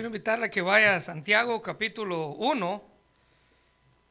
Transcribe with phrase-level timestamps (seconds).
[0.00, 2.82] Quiero invitarle a que vaya a Santiago capítulo 1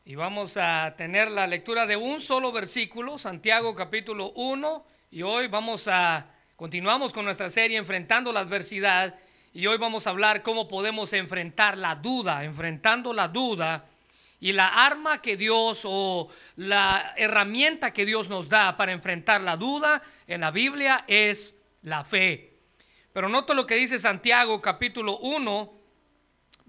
[0.05, 5.47] y vamos a tener la lectura de un solo versículo, Santiago capítulo 1 y hoy
[5.47, 9.15] vamos a continuamos con nuestra serie enfrentando la adversidad
[9.51, 13.85] y hoy vamos a hablar cómo podemos enfrentar la duda, enfrentando la duda
[14.39, 19.57] y la arma que Dios o la herramienta que Dios nos da para enfrentar la
[19.57, 22.57] duda en la Biblia es la fe.
[23.11, 25.78] Pero noto lo que dice Santiago capítulo 1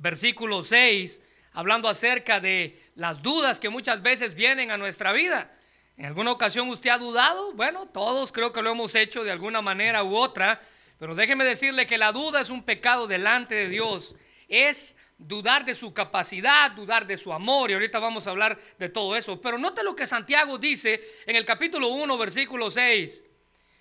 [0.01, 5.53] versículo 6, hablando acerca de las dudas que muchas veces vienen a nuestra vida.
[5.97, 7.53] ¿En alguna ocasión usted ha dudado?
[7.53, 10.61] Bueno, todos creo que lo hemos hecho de alguna manera u otra,
[10.99, 14.17] pero déjeme decirle que la duda es un pecado delante de Dios.
[14.49, 18.89] Es dudar de su capacidad, dudar de su amor, y ahorita vamos a hablar de
[18.89, 19.39] todo eso.
[19.41, 23.25] Pero note lo que Santiago dice en el capítulo 1, versículo 6.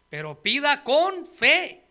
[0.10, 1.86] Pero pida con fe,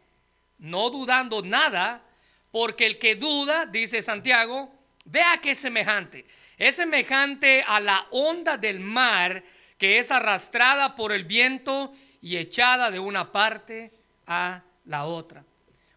[0.58, 2.04] no dudando nada,
[2.50, 4.72] porque el que duda, dice Santiago,
[5.04, 6.26] vea que es semejante.
[6.56, 9.44] Es semejante a la onda del mar
[9.78, 13.92] que es arrastrada por el viento y echada de una parte
[14.26, 15.44] a la otra.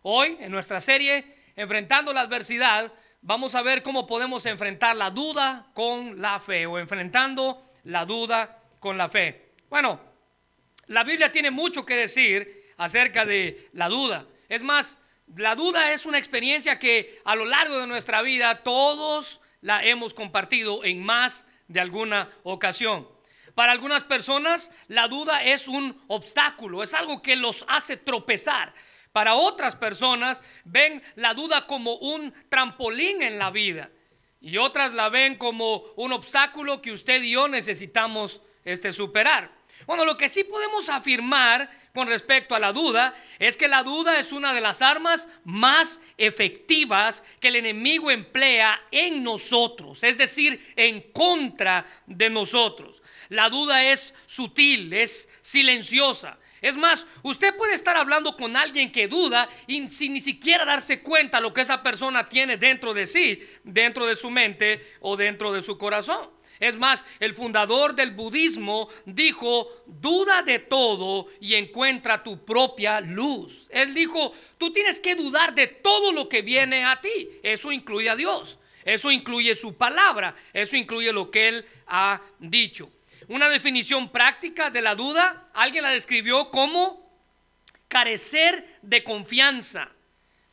[0.03, 2.91] Hoy, en nuestra serie, Enfrentando la adversidad,
[3.21, 8.57] vamos a ver cómo podemos enfrentar la duda con la fe o enfrentando la duda
[8.79, 9.51] con la fe.
[9.69, 9.99] Bueno,
[10.87, 14.25] la Biblia tiene mucho que decir acerca de la duda.
[14.47, 14.97] Es más,
[15.35, 20.13] la duda es una experiencia que a lo largo de nuestra vida todos la hemos
[20.13, 23.07] compartido en más de alguna ocasión.
[23.55, 28.73] Para algunas personas la duda es un obstáculo, es algo que los hace tropezar.
[29.11, 33.89] Para otras personas ven la duda como un trampolín en la vida
[34.39, 39.51] y otras la ven como un obstáculo que usted y yo necesitamos este, superar.
[39.85, 44.19] Bueno, lo que sí podemos afirmar con respecto a la duda es que la duda
[44.19, 50.73] es una de las armas más efectivas que el enemigo emplea en nosotros, es decir,
[50.75, 53.01] en contra de nosotros.
[53.29, 56.37] La duda es sutil, es silenciosa.
[56.61, 61.01] Es más, usted puede estar hablando con alguien que duda y sin ni siquiera darse
[61.01, 65.51] cuenta lo que esa persona tiene dentro de sí, dentro de su mente o dentro
[65.51, 66.29] de su corazón.
[66.61, 73.65] Es más, el fundador del budismo dijo, duda de todo y encuentra tu propia luz.
[73.71, 77.29] Él dijo, tú tienes que dudar de todo lo que viene a ti.
[77.41, 78.59] Eso incluye a Dios.
[78.85, 80.35] Eso incluye su palabra.
[80.53, 82.91] Eso incluye lo que Él ha dicho.
[83.27, 87.11] Una definición práctica de la duda, alguien la describió como
[87.87, 89.89] carecer de confianza,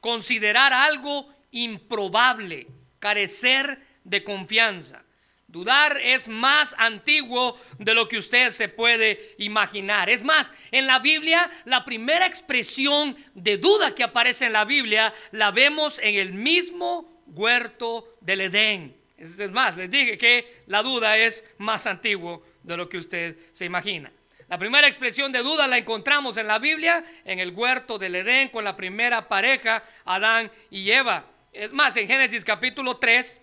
[0.00, 2.66] considerar algo improbable,
[2.98, 5.04] carecer de confianza.
[5.48, 10.10] Dudar es más antiguo de lo que usted se puede imaginar.
[10.10, 15.14] Es más, en la Biblia, la primera expresión de duda que aparece en la Biblia
[15.30, 18.94] la vemos en el mismo huerto del Edén.
[19.16, 23.64] Es más, les dije que la duda es más antiguo de lo que usted se
[23.64, 24.12] imagina.
[24.48, 28.50] La primera expresión de duda la encontramos en la Biblia, en el huerto del Edén,
[28.50, 31.24] con la primera pareja, Adán y Eva.
[31.54, 33.40] Es más, en Génesis capítulo 3,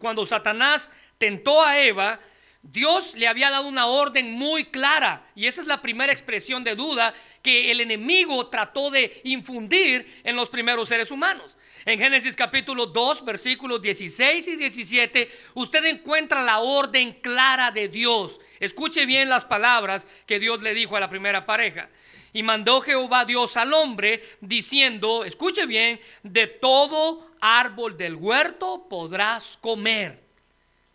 [0.00, 2.18] cuando Satanás tentó a Eva,
[2.62, 6.74] Dios le había dado una orden muy clara y esa es la primera expresión de
[6.74, 11.58] duda que el enemigo trató de infundir en los primeros seres humanos.
[11.84, 18.40] En Génesis capítulo 2, versículos 16 y 17, usted encuentra la orden clara de Dios.
[18.58, 21.90] Escuche bien las palabras que Dios le dijo a la primera pareja.
[22.32, 29.58] Y mandó Jehová Dios al hombre diciendo, escuche bien, de todo árbol del huerto podrás
[29.60, 30.29] comer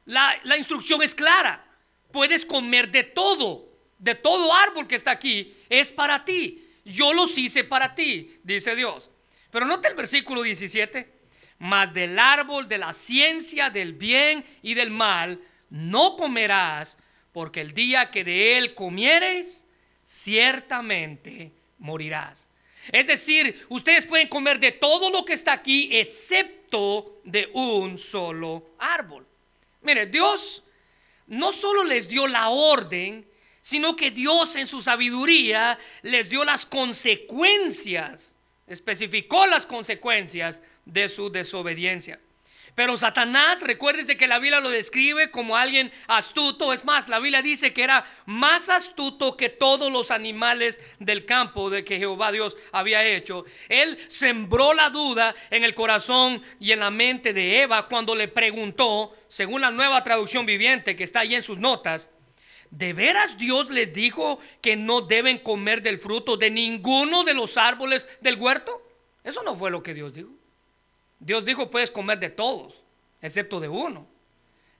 [0.05, 1.63] la, instrucción es clara.
[2.11, 3.67] Puedes comer de todo,
[3.97, 6.65] de todo árbol que está aquí, es para ti.
[6.85, 9.09] Yo los hice para ti, dice Dios.
[9.51, 11.13] Pero note el versículo 17.
[11.57, 15.39] Mas del árbol de la ciencia del bien y del mal
[15.69, 16.97] no comerás,
[17.31, 19.65] porque el día que de él comieres,
[20.05, 22.47] ciertamente morirás.
[22.91, 28.75] Es decir, ustedes pueden comer de todo lo que está aquí, excepto de un solo
[28.77, 29.25] árbol.
[29.85, 30.63] Mire, Dios
[31.27, 33.27] no solo les dio la orden,
[33.61, 38.35] sino que Dios en su sabiduría les dio las consecuencias,
[38.67, 42.19] especificó las consecuencias de su desobediencia.
[42.75, 46.73] Pero Satanás, recuérdese que la Biblia lo describe como alguien astuto.
[46.73, 51.69] Es más, la Biblia dice que era más astuto que todos los animales del campo
[51.69, 53.45] de que Jehová Dios había hecho.
[53.69, 58.27] Él sembró la duda en el corazón y en la mente de Eva cuando le
[58.27, 62.09] preguntó, según la nueva traducción viviente que está ahí en sus notas,
[62.71, 67.55] ¿de veras Dios les dijo que no deben comer del fruto de ninguno de los
[67.55, 68.81] árboles del huerto?
[69.23, 70.31] Eso no fue lo que Dios dijo.
[71.19, 72.83] Dios dijo, puedes comer de todos,
[73.21, 74.07] excepto de uno.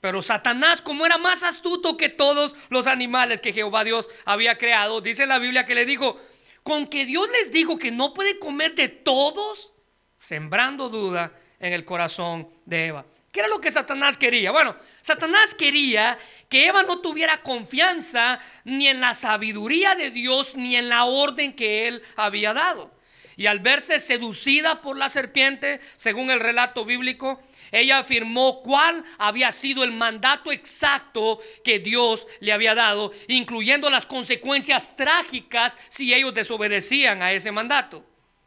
[0.02, 5.02] Pero Satanás, como era más astuto que todos los animales que Jehová Dios había creado,
[5.02, 6.20] dice la Biblia que le dijo,
[6.62, 9.74] con que Dios les dijo que no puede comer de todos,
[10.18, 13.06] sembrando duda en el corazón de Eva.
[13.31, 14.52] ¿Qué era lo que Satanás quería?
[14.52, 16.18] Bueno, Satanás quería
[16.48, 21.54] que Eva no tuviera confianza ni en la sabiduría de Dios ni en la orden
[21.54, 22.94] que él había dado.
[23.38, 27.42] Y al verse seducida por la serpiente, según el relato bíblico,
[27.72, 34.06] ella afirmó cuál había sido el mandato exacto que Dios le había dado, incluyendo las
[34.06, 38.06] consecuencias trágicas si ellos desobedecían a ese mandato.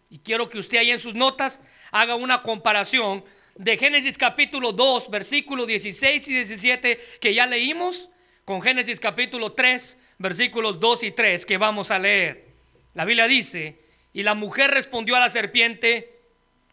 [0.08, 1.60] Y quiero que usted ahí en sus notas
[1.90, 3.24] haga una comparación
[3.54, 8.08] de Génesis capítulo 2, versículos 16 y 17 que ya leímos,
[8.44, 12.46] con Génesis capítulo 3, versículos 2 y 3 que vamos a leer.
[12.94, 13.78] La Biblia dice,
[14.18, 16.18] y la mujer respondió a la serpiente,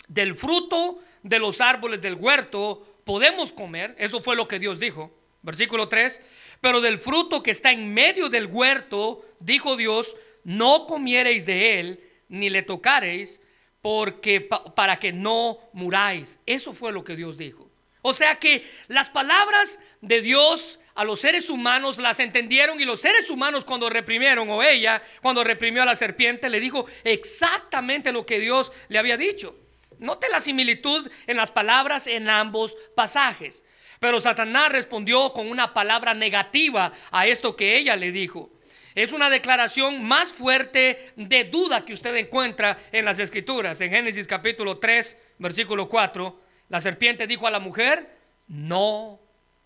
[0.08, 5.16] del fruto de los árboles del huerto podemos comer, eso fue lo que Dios dijo,
[5.44, 6.24] versículo 3,
[6.60, 12.04] pero del fruto que está en medio del huerto, dijo Dios, no comiereis de él,
[12.30, 13.40] ni le tocareis,
[13.80, 16.40] porque para que no muráis.
[16.48, 17.70] Eso fue lo que Dios dijo.
[18.02, 23.02] O sea que las palabras de Dios a los seres humanos las entendieron y los
[23.02, 28.26] seres humanos cuando reprimieron o ella cuando reprimió a la serpiente le dijo exactamente lo
[28.26, 29.56] que Dios le había dicho.
[30.00, 33.64] Note la similitud en las palabras en ambos pasajes.
[34.00, 38.52] Pero Satanás respondió con una palabra negativa a esto que ella le dijo.
[38.94, 43.80] Es una declaración más fuerte de duda que usted encuentra en las escrituras.
[43.82, 49.20] En Génesis capítulo 3, versículo 4, la serpiente dijo a la mujer, no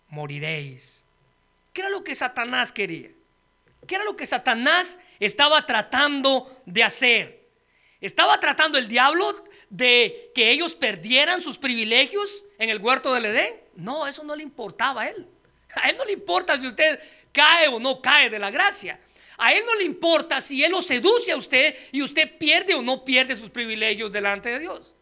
[0.08, 0.99] moriréis.
[1.72, 3.10] ¿Qué era lo que Satanás quería?
[3.86, 7.40] ¿Qué era lo que Satanás estaba tratando de hacer?
[8.00, 13.60] ¿Estaba tratando el diablo de que ellos perdieran sus privilegios en el huerto del Edén?
[13.76, 15.26] No, eso no le importaba a él.
[15.74, 16.98] A él no le importa si usted
[17.32, 18.98] cae o no cae de la gracia.
[19.38, 22.82] A él no le importa si él lo seduce a usted y usted pierde o
[22.82, 24.94] no pierde sus privilegios delante de Dios.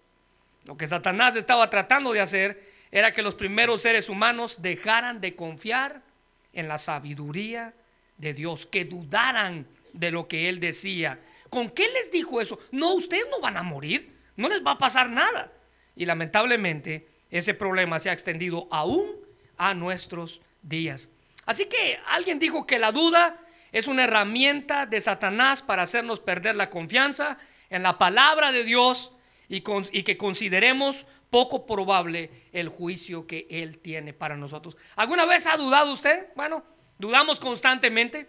[0.65, 5.35] Lo que Satanás estaba tratando de hacer era que los primeros seres humanos dejaran de
[5.35, 6.03] confiar
[6.53, 7.75] en la sabiduría
[8.17, 11.19] de Dios, que dudaran de lo que él decía.
[11.51, 12.59] ¿Con qué les dijo eso?
[12.73, 15.53] No, ustedes no van a morir, no les va a pasar nada.
[15.97, 19.13] Y lamentablemente ese problema se ha extendido aún
[19.57, 21.11] a nuestros días.
[21.47, 23.41] Así que alguien dijo que la duda
[23.73, 27.39] es una herramienta de Satanás para hacernos perder la confianza
[27.71, 29.13] en la palabra de Dios
[29.49, 34.77] y, que consideremos poco probable el juicio que Él tiene para nosotros.
[34.97, 36.29] ¿Alguna vez ha dudado usted?
[36.35, 36.65] Bueno,
[36.99, 38.29] dudamos constantemente.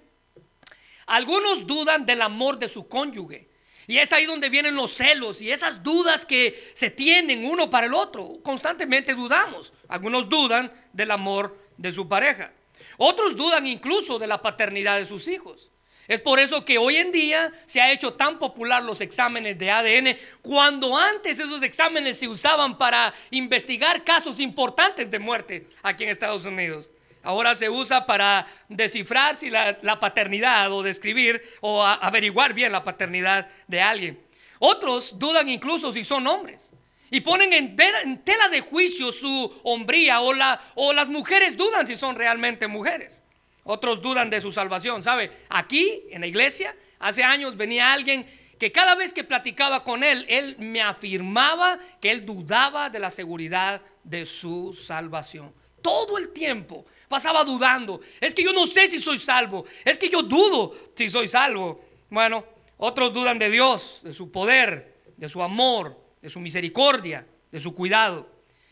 [1.05, 3.49] Algunos dudan del amor de su cónyuge.
[3.87, 7.87] Y es ahí donde vienen los celos y esas dudas que se tienen uno para
[7.87, 8.37] el otro.
[8.43, 9.73] Constantemente dudamos.
[9.87, 12.53] Algunos dudan del amor de su pareja.
[12.97, 15.68] Otros dudan incluso de la paternidad de sus hijos.
[16.09, 19.69] Es por eso que hoy en día se ha hecho tan popular los exámenes de
[19.69, 26.09] ADN, cuando antes esos exámenes se usaban para investigar casos importantes de muerte aquí en
[26.09, 26.89] Estados Unidos.
[27.21, 33.47] Ahora se usa para descifrar si la, paternidad o describir o averiguar bien la paternidad
[33.67, 34.19] de alguien.
[34.57, 36.71] Otros dudan incluso si son hombres.
[37.11, 41.95] Y ponen en, tela de juicio su hombría o, la, o las mujeres dudan si
[41.95, 43.21] son realmente mujeres.
[43.69, 45.03] Otros dudan de su salvación.
[45.03, 45.29] ¿Sabe?
[45.47, 48.25] Aquí en la iglesia hace años venía alguien
[48.57, 53.11] que cada vez que platicaba con él, él me afirmaba que él dudaba de la
[53.11, 55.53] seguridad de su salvación.
[55.83, 58.01] Todo el tiempo pasaba dudando.
[58.19, 59.65] Es que yo no sé si soy salvo.
[59.85, 61.79] Es que yo dudo si soy salvo.
[62.09, 62.43] Bueno,
[62.77, 67.75] otros dudan de Dios, de su poder, de su amor, de su misericordia, de su
[67.75, 68.27] cuidado.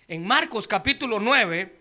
[0.08, 1.77] En Marcos capítulo 9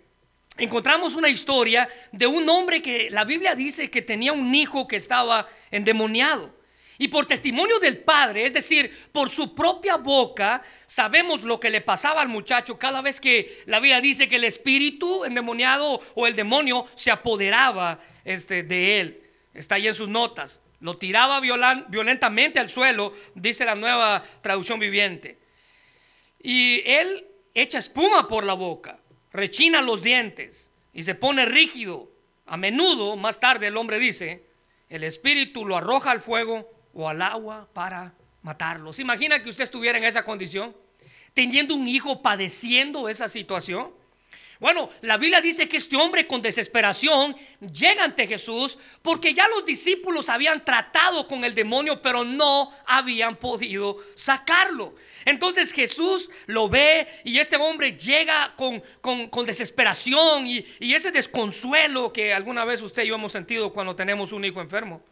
[0.58, 4.96] encontramos una historia de un hombre que la Biblia dice que tenía un hijo que
[4.96, 6.54] estaba endemoniado.
[6.98, 11.82] Y por testimonio del padre, es decir, por su propia boca, sabemos lo que le
[11.82, 16.34] pasaba al muchacho cada vez que la Biblia dice que el espíritu endemoniado o el
[16.34, 19.22] demonio se apoderaba este, de él.
[19.52, 20.62] Está ahí en sus notas.
[20.80, 25.38] Lo tiraba violentamente al suelo, dice la nueva traducción viviente.
[26.42, 28.98] Y él echa espuma por la boca,
[29.36, 32.10] rechina los dientes y se pone rígido.
[32.46, 34.46] A menudo, más tarde, el hombre dice,
[34.88, 38.92] el espíritu lo arroja al fuego o al agua para matarlo.
[38.92, 40.74] ¿Se imagina que usted estuviera en esa condición?
[41.34, 43.90] Teniendo un hijo padeciendo esa situación.
[44.58, 47.36] Bueno, la Biblia dice que este hombre con desesperación
[47.72, 53.36] llega ante Jesús porque ya los discípulos habían tratado con el demonio, pero no habían
[53.36, 54.94] podido sacarlo.
[55.26, 58.82] Entonces Jesús lo ve y este hombre llega con,
[59.44, 64.32] desesperación y, y ese desconsuelo que alguna vez usted y yo hemos sentido cuando tenemos
[64.32, 65.02] un hijo enfermo.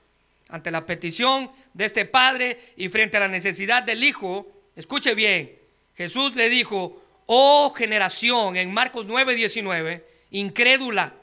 [0.48, 4.46] Ante la petición de este padre y frente a la necesidad del hijo,
[4.76, 5.58] escuche bien,
[5.96, 11.14] Jesús le dijo, oh generación, en Marcos 9, 19, incrédula,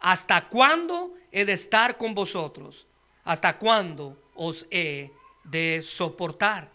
[0.00, 2.86] ¿hasta cuándo he de estar con vosotros?
[3.24, 5.10] ¿Hasta cuándo os he
[5.44, 6.70] de soportar?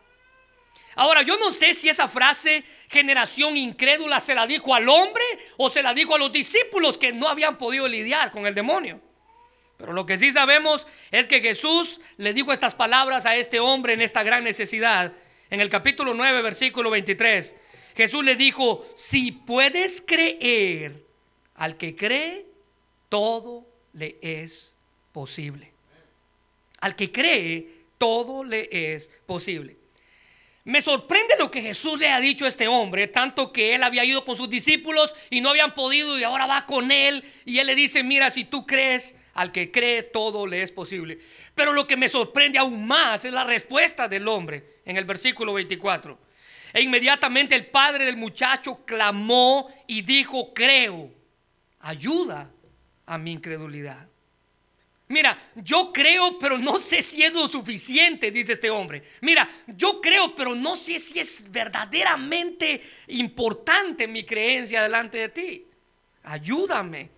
[0.96, 5.24] Ahora, yo no sé si esa frase, generación incrédula, se la dijo al hombre
[5.58, 9.02] o se la dijo a los discípulos que no habían podido lidiar con el demonio.
[9.78, 13.94] Pero lo que sí sabemos es que Jesús le dijo estas palabras a este hombre
[13.94, 15.14] en esta gran necesidad.
[15.50, 17.56] En el capítulo 9, versículo 23.
[17.96, 21.04] Jesús le dijo, si puedes creer,
[21.56, 22.46] al que cree,
[23.10, 24.76] todo le es
[25.12, 25.72] posible.
[26.80, 29.78] Al que cree, todo le es posible.
[30.66, 34.06] Me sorprende lo que Jesús le ha dicho a este hombre, tanto que él había
[34.06, 37.68] ido con sus discípulos y no habían podido y ahora va con él y él
[37.68, 41.20] le dice, mira, si tú crees, al que cree todo le es posible.
[41.54, 45.54] Pero lo que me sorprende aún más es la respuesta del hombre en el versículo
[45.54, 46.18] 24.
[46.74, 51.12] E inmediatamente el padre del muchacho clamó y dijo, creo,
[51.80, 52.50] ayuda
[53.06, 54.08] a mi incredulidad.
[55.10, 59.04] Mira, yo creo, pero no sé si es lo suficiente, dice este hombre.
[59.22, 65.68] Mira, yo creo, pero no sé si es verdaderamente importante mi creencia delante de ti.
[66.24, 67.10] Ayúdame.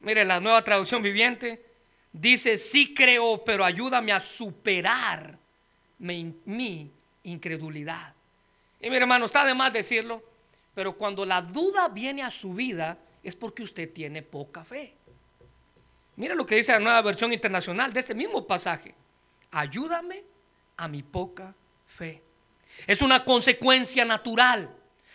[0.00, 1.64] Mire, la nueva traducción viviente
[2.12, 5.38] dice, sí creo, pero ayúdame a superar
[5.98, 6.90] mi, mi
[7.22, 8.14] incredulidad.
[8.80, 10.22] Y mi hermano, está de más decirlo,
[10.74, 14.94] pero cuando la duda viene a su vida es porque usted tiene poca fe.
[16.16, 18.94] Mira lo que dice la nueva versión internacional de este mismo pasaje.
[19.50, 20.24] Ayúdame
[20.76, 21.54] a mi poca
[21.86, 22.22] fe.
[22.86, 24.74] Es una consecuencia natural.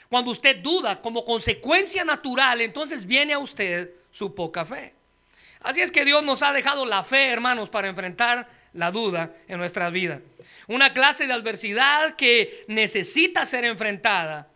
[0.09, 4.93] Cuando usted duda como consecuencia natural, entonces viene a usted su poca fe.
[5.61, 9.57] Así es que Dios nos ha dejado la fe, hermanos, para enfrentar la duda en
[9.57, 10.21] nuestra vida
[10.67, 14.49] una clase de adversidad que necesita ser enfrentada.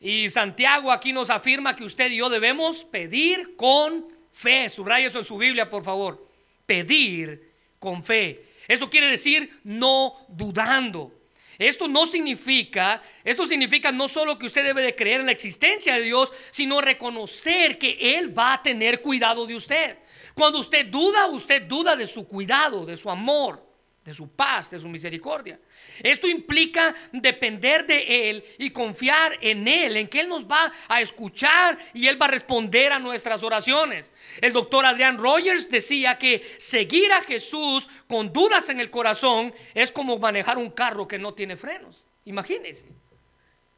[0.00, 4.68] Y Santiago aquí nos afirma que usted y yo debemos pedir con fe.
[4.68, 6.26] Subraya eso en su Biblia, por favor.
[6.66, 8.46] Pedir con fe.
[8.66, 11.12] Eso quiere decir no dudando.
[11.58, 15.94] Esto no significa, esto significa no solo que usted debe de creer en la existencia
[15.94, 19.98] de Dios, sino reconocer que Él va a tener cuidado de usted.
[20.34, 23.71] Cuando usted duda, usted duda de su cuidado, de su amor
[24.04, 25.60] de su paz, de su misericordia.
[26.02, 31.00] Esto implica depender de Él y confiar en Él, en que Él nos va a
[31.00, 34.12] escuchar y Él va a responder a nuestras oraciones.
[34.40, 39.92] El doctor Adrian Rogers decía que seguir a Jesús con dudas en el corazón es
[39.92, 42.02] como manejar un carro que no tiene frenos.
[42.24, 42.88] Imagínense.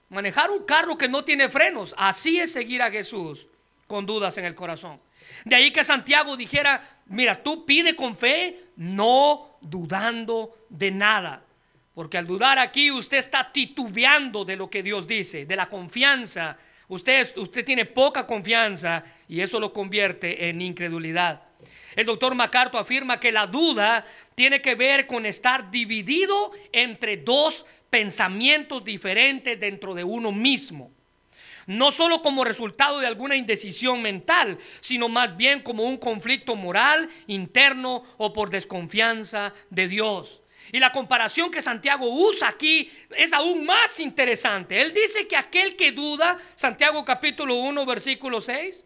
[0.09, 3.47] Manejar un carro que no tiene frenos, así es seguir a Jesús
[3.87, 5.01] con dudas en el corazón.
[5.45, 11.45] De ahí que Santiago dijera, mira, tú pide con fe, no dudando de nada.
[11.95, 16.59] Porque al dudar aquí usted está titubeando de lo que Dios dice, de la confianza.
[16.89, 21.43] Usted, usted tiene poca confianza y eso lo convierte en incredulidad.
[21.95, 27.65] El doctor MacArthur afirma que la duda tiene que ver con estar dividido entre dos
[27.89, 30.94] pensamientos diferentes dentro de uno mismo
[31.67, 37.09] no solo como resultado de alguna indecisión mental, sino más bien como un conflicto moral,
[37.27, 40.43] interno o por desconfianza de Dios.
[40.73, 44.81] Y la comparación que Santiago usa aquí es aún más interesante.
[44.81, 48.85] Él dice que aquel que duda, Santiago capítulo 1, versículo 6,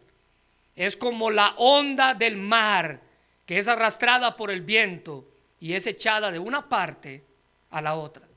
[0.75, 3.01] es como la onda del mar
[3.45, 5.27] que es arrastrada por el viento
[5.59, 7.23] y es echada de una parte
[7.71, 8.27] a la otra.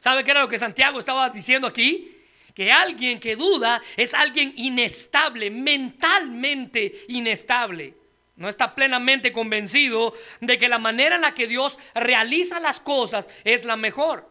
[0.00, 2.17] ¿Sabe qué era lo que Santiago estaba diciendo aquí?
[2.58, 7.94] Que alguien que duda es alguien inestable, mentalmente inestable.
[8.34, 13.28] No está plenamente convencido de que la manera en la que Dios realiza las cosas
[13.44, 14.28] es la mejor.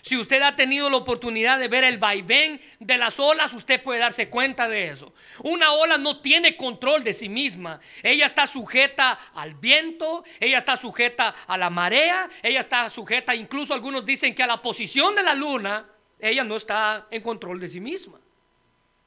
[0.00, 4.00] Si usted ha tenido la oportunidad de ver el vaivén de las olas, usted puede
[4.00, 5.14] darse cuenta de eso.
[5.44, 7.78] Una ola no tiene control de sí misma.
[8.02, 13.72] Ella está sujeta al viento, ella está sujeta a la marea, ella está sujeta, incluso
[13.72, 15.86] algunos dicen que a la posición de la luna
[16.18, 18.18] ella no está en control de sí misma.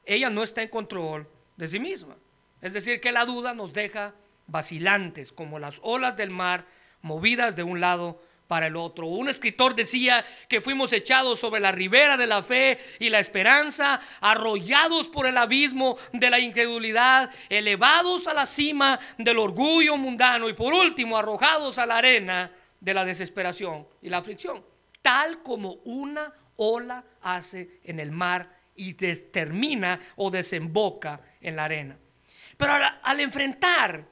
[0.04, 2.16] Ella no está en control de sí misma.
[2.60, 4.14] Es decir, que la duda nos deja
[4.46, 6.66] vacilantes como las olas del mar
[7.02, 9.06] movidas de un lado para el otro.
[9.06, 14.00] Un escritor decía que fuimos echados sobre la ribera de la fe y la esperanza,
[14.20, 20.52] arrollados por el abismo de la incredulidad, elevados a la cima del orgullo mundano y
[20.52, 24.62] por último arrojados a la arena de la desesperación y la aflicción,
[25.00, 31.96] tal como una ola hace en el mar y termina o desemboca en la arena.
[32.56, 34.04] Pero al, enfrentar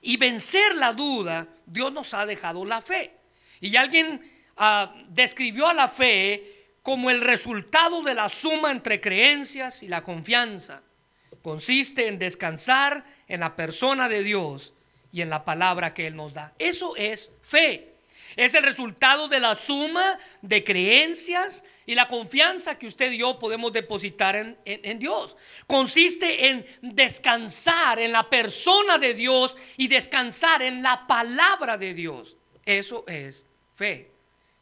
[0.00, 3.12] y vencer la duda, Dios nos ha dejado la fe.
[3.60, 9.82] Y alguien ah, describió a la fe como el resultado de la suma entre creencias
[9.82, 10.82] y la confianza.
[11.42, 14.74] Consiste en descansar en la persona de Dios
[15.12, 16.52] y en la palabra que Él nos da.
[16.58, 17.93] Eso es fe.
[18.36, 23.38] Es el resultado de la suma de creencias y la confianza que usted y yo
[23.38, 25.36] podemos depositar en, Dios.
[25.66, 32.36] Consiste en descansar en la persona de Dios y descansar en la palabra de Dios.
[32.64, 34.10] Eso es fe.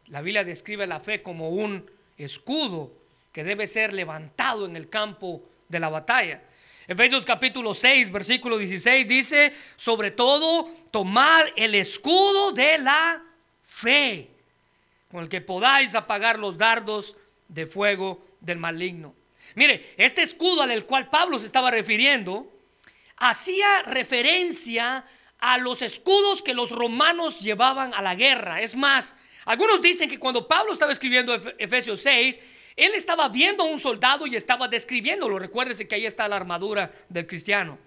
[0.07, 2.93] La Biblia describe la fe como un escudo
[3.33, 6.43] que debe ser levantado en el campo de la batalla.
[6.87, 13.23] Efesios capítulo 6, versículo 16 dice, sobre todo, tomad el escudo de la
[13.83, 14.31] fe,
[15.11, 17.17] con el que podáis apagar los dardos
[17.49, 19.15] de fuego del maligno.
[19.55, 22.51] Mire, este escudo al cual Pablo se estaba refiriendo,
[23.17, 25.05] hacía referencia
[25.39, 28.63] a los escudos que los romanos llevaban a la guerra.
[28.63, 32.41] Es más, algunos dicen que cuando Pablo estaba escribiendo Efesios 6,
[32.77, 35.39] él estaba viendo a un soldado y estaba describiéndolo.
[35.39, 37.79] Recuérdese que ahí está la armadura del cristiano.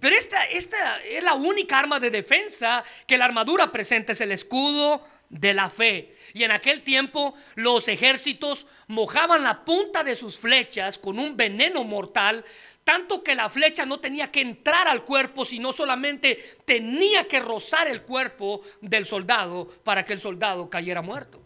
[0.00, 4.32] Pero esta, esta es la única arma de defensa que la armadura presenta, es el
[4.32, 6.14] escudo de la fe.
[6.34, 11.82] Y en aquel tiempo los ejércitos mojaban la punta de sus flechas con un veneno
[11.82, 12.44] mortal,
[12.84, 17.88] tanto que la flecha no tenía que entrar al cuerpo, sino solamente tenía que rozar
[17.88, 21.40] el cuerpo del soldado para que el soldado cayera muerto.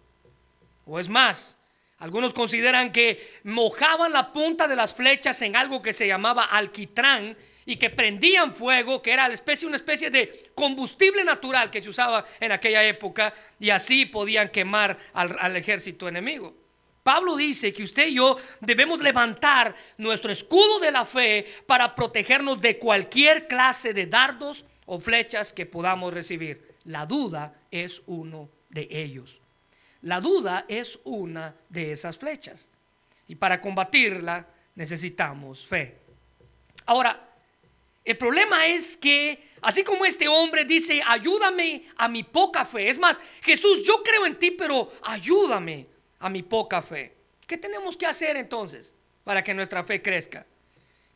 [0.85, 1.57] O es más,
[1.99, 7.37] algunos consideran que mojaban la punta de las flechas en algo que se llamaba alquitrán
[7.67, 12.25] y que prendían fuego, que era especie, una especie de combustible natural que se usaba
[12.41, 16.55] en aquella época, y así podían quemar al, al ejército enemigo.
[17.03, 22.61] Pablo dice que usted y yo debemos levantar nuestro escudo de la fe para protegernos
[22.61, 26.75] de cualquier clase de dardos o flechas que podamos recibir.
[26.85, 29.39] La duda es uno de ellos.
[30.03, 32.69] La duda es una de esas flechas.
[33.29, 35.99] Y para combatirla necesitamos fe.
[36.87, 37.26] Ahora,
[38.07, 42.89] el problema es que, así como este hombre dice, ayúdame a mi poca fe.
[42.89, 45.89] Es más, Jesús, yo creo en ti, pero ayúdame
[46.21, 47.13] a mi poca fe.
[47.49, 50.47] ¿Qué tenemos que hacer entonces para que nuestra fe crezca?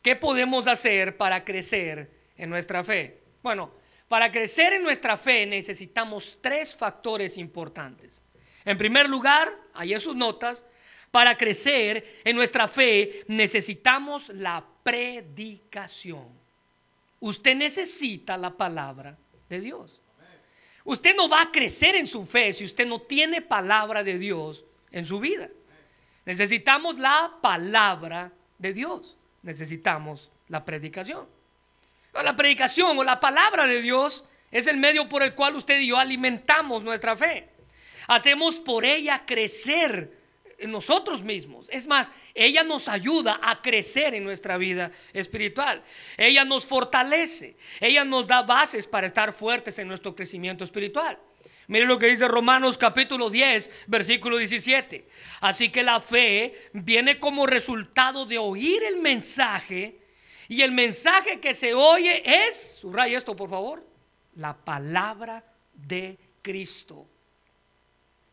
[0.01, 3.21] ¿Qué podemos hacer para crecer en nuestra fe?
[3.41, 3.71] Bueno,
[4.09, 8.21] para crecer en nuestra fe necesitamos tres factores importantes.
[8.65, 10.65] En primer lugar, ahí en sus notas,
[11.09, 16.40] para crecer en nuestra fe necesitamos la predicación.
[17.21, 20.01] Usted necesita la palabra de Dios.
[20.83, 24.65] Usted no va a crecer en su fe si usted no tiene palabra de Dios
[24.91, 25.47] en su vida.
[26.25, 29.17] Necesitamos la palabra de Dios.
[29.43, 31.27] Necesitamos la predicación.
[32.13, 35.87] La predicación o la palabra de Dios es el medio por el cual usted y
[35.87, 37.49] yo alimentamos nuestra fe.
[38.07, 40.20] Hacemos por ella crecer
[40.61, 41.67] en nosotros mismos.
[41.69, 45.83] Es más, ella nos ayuda a crecer en nuestra vida espiritual.
[46.17, 47.57] Ella nos fortalece.
[47.79, 51.17] Ella nos da bases para estar fuertes en nuestro crecimiento espiritual.
[51.67, 55.07] Mire lo que dice Romanos capítulo 10, versículo 17.
[55.41, 59.99] Así que la fe viene como resultado de oír el mensaje
[60.47, 63.87] y el mensaje que se oye es, subraya esto por favor,
[64.35, 67.07] la palabra de Cristo.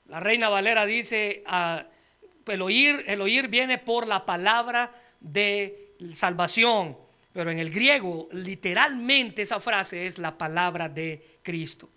[0.06, 1.44] La reina Valera dice,
[2.50, 6.96] el oír, el oír viene por la palabra de salvación,
[7.32, 11.90] pero en el griego literalmente esa frase es la palabra de Cristo.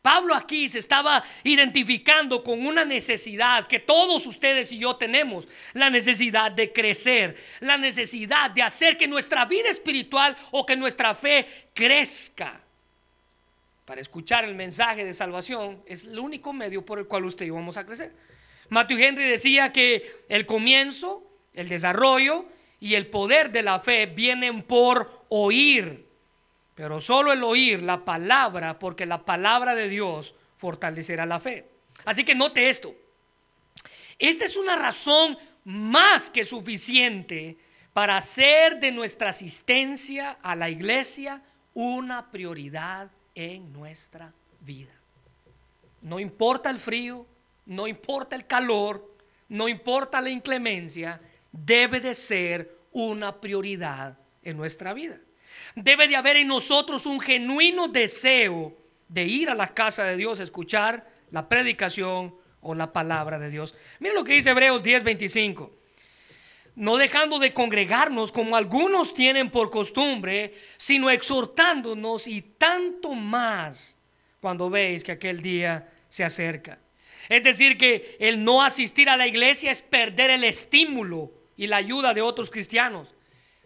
[0.00, 5.90] Pablo aquí se estaba identificando con una necesidad que todos ustedes y yo tenemos, la
[5.90, 11.46] necesidad de crecer, la necesidad de hacer que nuestra vida espiritual o que nuestra fe
[11.74, 12.60] crezca.
[13.84, 17.48] Para escuchar el mensaje de salvación es el único medio por el cual usted y
[17.48, 18.12] yo vamos a crecer.
[18.70, 21.22] Matthew Henry decía que el comienzo,
[21.54, 22.46] el desarrollo
[22.80, 26.06] y el poder de la fe vienen por oír,
[26.74, 31.66] pero solo el oír la palabra, porque la palabra de Dios fortalecerá la fe.
[32.04, 32.94] Así que note esto.
[34.18, 37.58] Esta es una razón más que suficiente
[37.92, 41.42] para hacer de nuestra asistencia a la iglesia
[41.74, 44.92] una prioridad en nuestra vida.
[46.00, 47.26] no importa el frío,
[47.68, 49.14] no importa el calor,
[49.48, 51.20] no importa la inclemencia,
[51.52, 55.18] debe de ser una prioridad en nuestra vida.
[55.74, 58.74] Debe de haber en nosotros un genuino deseo
[59.08, 63.74] de ir a la casa de Dios, escuchar la predicación o la palabra de Dios.
[64.00, 65.70] Miren lo que dice Hebreos 10:25.
[66.74, 73.96] No dejando de congregarnos como algunos tienen por costumbre, sino exhortándonos y tanto más
[74.40, 76.78] cuando veis que aquel día se acerca.
[77.28, 81.76] Es decir, que el no asistir a la iglesia es perder el estímulo y la
[81.76, 83.14] ayuda de otros cristianos.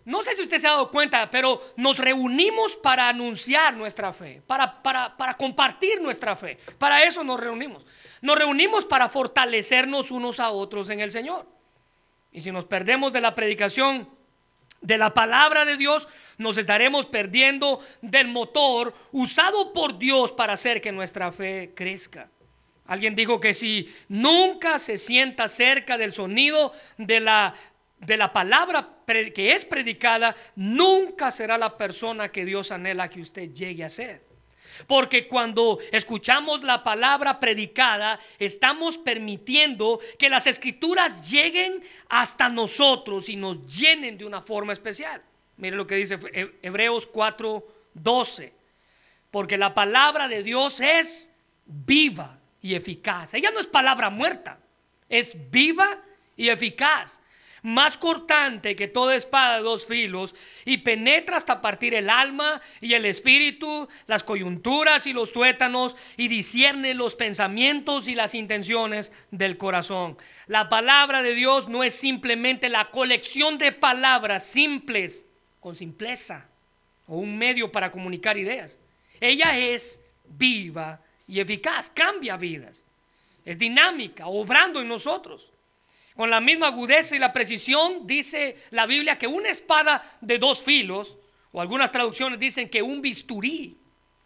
[0.05, 4.43] No sé si usted se ha dado cuenta, pero nos reunimos para anunciar nuestra fe,
[4.47, 6.59] para, para, para, compartir nuestra fe.
[6.77, 7.87] Para eso nos reunimos.
[8.21, 11.47] Nos reunimos para fortalecernos unos a otros en el Señor.
[12.33, 14.09] Y si nos perdemos de la predicación
[14.81, 20.81] de la palabra de Dios, nos estaremos perdiendo del motor usado por Dios para hacer
[20.81, 22.29] que nuestra fe crezca.
[22.93, 27.55] Alguien dijo que si nunca se sienta cerca del sonido de la
[27.99, 33.51] de la palabra que es predicada, nunca será la persona que Dios anhela que usted
[33.55, 34.21] llegue a ser.
[34.87, 43.37] Porque cuando escuchamos la palabra predicada, estamos permitiendo que las escrituras lleguen hasta nosotros y
[43.37, 45.23] nos llenen de una forma especial.
[45.57, 46.19] Mire lo que dice
[46.61, 48.53] Hebreos 4:12.
[49.31, 51.31] Porque la palabra de Dios es
[51.65, 53.35] viva y eficaz.
[53.35, 54.59] Ella no es palabra muerta,
[55.09, 56.01] es viva
[56.37, 57.21] y eficaz
[57.63, 62.95] más cortante que toda espada de dos filos, y penetra hasta partir el alma y
[62.95, 69.57] el espíritu, las coyunturas y los tuétanos, y discierne los pensamientos y las intenciones del
[69.57, 70.19] corazón.
[70.47, 75.27] La palabra de Dios no es simplemente la colección de palabras simples,
[75.61, 76.49] con simpleza,
[77.07, 78.79] o un medio para comunicar ideas.
[79.21, 81.01] Ella es viva
[81.33, 82.85] y eficaz, cambia vidas,
[83.43, 85.51] es dinámica, obrando en nosotros.
[86.15, 90.63] Con la misma agudeza y la precisión dice la Biblia que una espada de dos
[90.63, 91.17] filos,
[91.51, 93.79] o algunas traducciones dicen que un bisturí.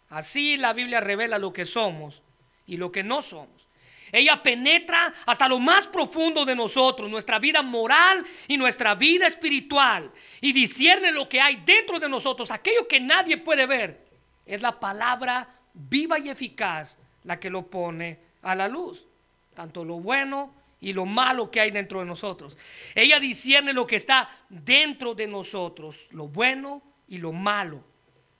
[0.09, 2.23] Así la Biblia revela lo que somos
[2.65, 3.69] y lo que no somos.
[4.11, 10.11] Ella penetra hasta lo más profundo de nosotros, nuestra vida moral y nuestra vida espiritual,
[10.41, 14.05] y discierne lo que hay dentro de nosotros, aquello que nadie puede ver.
[14.45, 19.05] Es la palabra viva y eficaz la que lo pone a la luz,
[19.53, 22.57] tanto lo bueno y lo malo que hay dentro de nosotros.
[22.95, 27.83] Ella discierne lo que está dentro de nosotros, lo bueno y lo malo.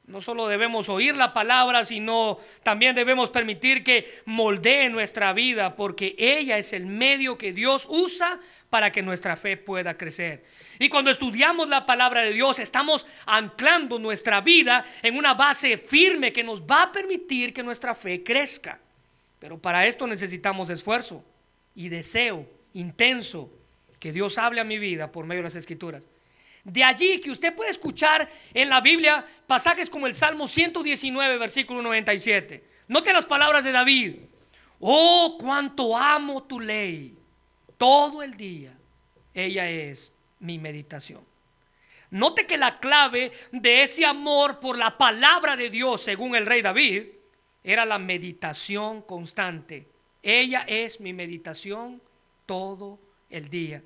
[0.07, 6.15] No solo debemos oír la palabra, sino también debemos permitir que moldee nuestra vida, porque
[6.17, 8.39] ella es el medio que Dios usa
[8.69, 10.45] para que nuestra fe pueda crecer.
[10.79, 16.31] Y cuando estudiamos la palabra de Dios, estamos anclando nuestra vida en una base firme
[16.31, 18.79] que nos va a permitir que nuestra fe crezca.
[19.39, 21.21] Pero para esto necesitamos esfuerzo
[21.75, 23.51] y deseo intenso
[23.99, 26.07] que Dios hable a mi vida por medio de las escrituras.
[26.67, 31.81] De allí que usted puede escuchar en la Biblia pasajes como el Salmo 119, versículo
[31.81, 32.63] 97.
[32.87, 34.15] Note las palabras de David.
[34.79, 37.17] Oh, cuánto amo tu ley.
[37.77, 38.77] Todo el día.
[39.33, 41.21] Ella es mi meditación.
[42.09, 46.61] Note que la clave de ese amor por la palabra de Dios, según el rey
[46.61, 47.03] David,
[47.63, 49.87] era la meditación constante
[50.27, 52.01] ella es mi meditación
[52.45, 52.99] todo
[53.29, 53.81] el día.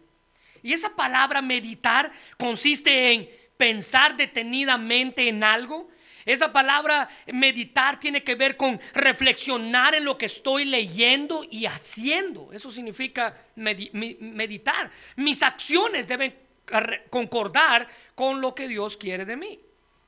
[0.63, 5.89] Y esa palabra meditar consiste en pensar detenidamente en algo.
[6.25, 12.51] Esa palabra meditar tiene que ver con reflexionar en lo que estoy leyendo y haciendo.
[12.53, 14.91] Eso significa meditar.
[15.15, 16.35] Mis acciones deben
[17.09, 19.59] concordar con lo que Dios quiere de mí.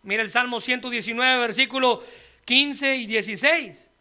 [0.04, 2.04] Mira el Salmo 119, versículo
[2.46, 3.92] 15 y 16.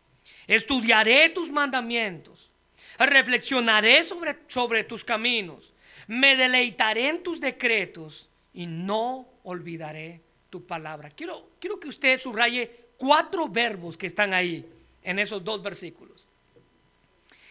[0.46, 2.50] Estudiaré tus mandamientos,
[2.98, 5.71] reflexionaré sobre, sobre tus caminos,
[6.12, 10.20] me deleitaré en tus decretos y no olvidaré
[10.50, 11.08] tu palabra.
[11.08, 14.62] Quiero, quiero que usted subraye cuatro verbos que están ahí
[15.02, 16.28] en esos dos versículos.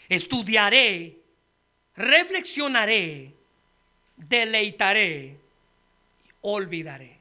[0.08, 1.18] Estudiaré,
[1.96, 3.34] reflexionaré,
[4.16, 5.38] deleitaré,
[6.42, 7.18] olvidaré.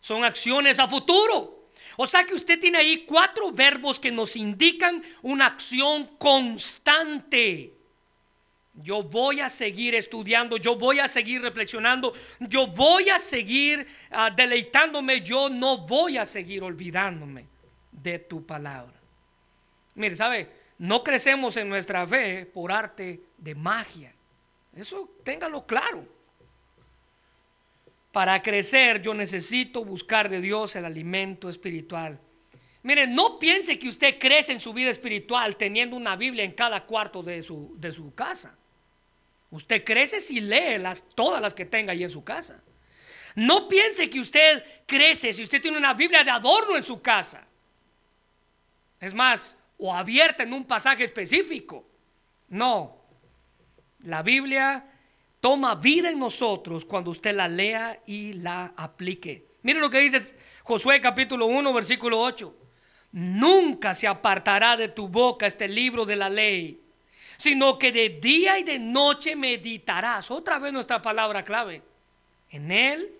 [0.00, 1.68] Son acciones a futuro.
[1.96, 7.77] O sea que usted tiene ahí cuatro verbos que nos indican una acción constante.
[8.82, 14.30] Yo voy a seguir estudiando, yo voy a seguir reflexionando, yo voy a seguir ah,
[14.30, 17.46] deleitándome, yo no voy a seguir olvidándome
[17.90, 18.94] de tu palabra.
[19.94, 20.48] Mire, ¿sabe?
[20.78, 24.12] No crecemos en nuestra fe por arte de magia.
[24.76, 26.06] Eso téngalo claro.
[28.12, 32.20] Para crecer yo necesito buscar de Dios el alimento espiritual.
[32.84, 36.86] Mire, no piense que usted crece en su vida espiritual teniendo una Biblia en cada
[36.86, 38.56] cuarto de su, de su casa.
[39.50, 42.60] Usted crece si lee las, todas las que tenga ahí en su casa.
[43.34, 47.46] No piense que usted crece si usted tiene una Biblia de adorno en su casa.
[49.00, 51.86] Es más, o abierta en un pasaje específico.
[52.48, 52.96] No.
[54.00, 54.84] La Biblia
[55.40, 59.46] toma vida en nosotros cuando usted la lea y la aplique.
[59.62, 62.54] Mire lo que dice Josué capítulo 1, versículo 8.
[63.12, 66.80] Nunca se apartará de tu boca este libro de la ley,
[67.38, 70.30] sino que de día y de noche meditarás.
[70.30, 71.82] Otra vez nuestra palabra clave.
[72.50, 73.12] En él,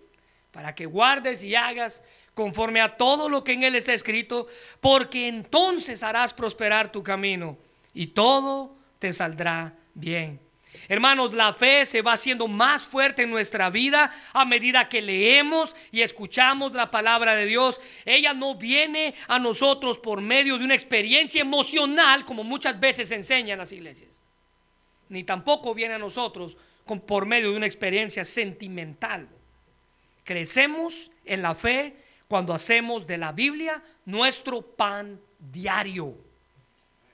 [0.50, 2.02] para que guardes y hagas
[2.34, 4.48] conforme a todo lo que en él está escrito,
[4.80, 7.56] porque entonces harás prosperar tu camino
[7.94, 10.40] y todo te saldrá bien.
[10.88, 15.74] Hermanos, la fe se va haciendo más fuerte en nuestra vida a medida que leemos
[15.90, 17.80] y escuchamos la palabra de Dios.
[18.04, 23.58] Ella no viene a nosotros por medio de una experiencia emocional como muchas veces enseñan
[23.58, 24.07] las iglesias.
[25.08, 26.56] Ni tampoco viene a nosotros
[27.06, 29.28] por medio de una experiencia sentimental.
[30.24, 31.96] Crecemos en la fe
[32.28, 36.14] cuando hacemos de la Biblia nuestro pan diario.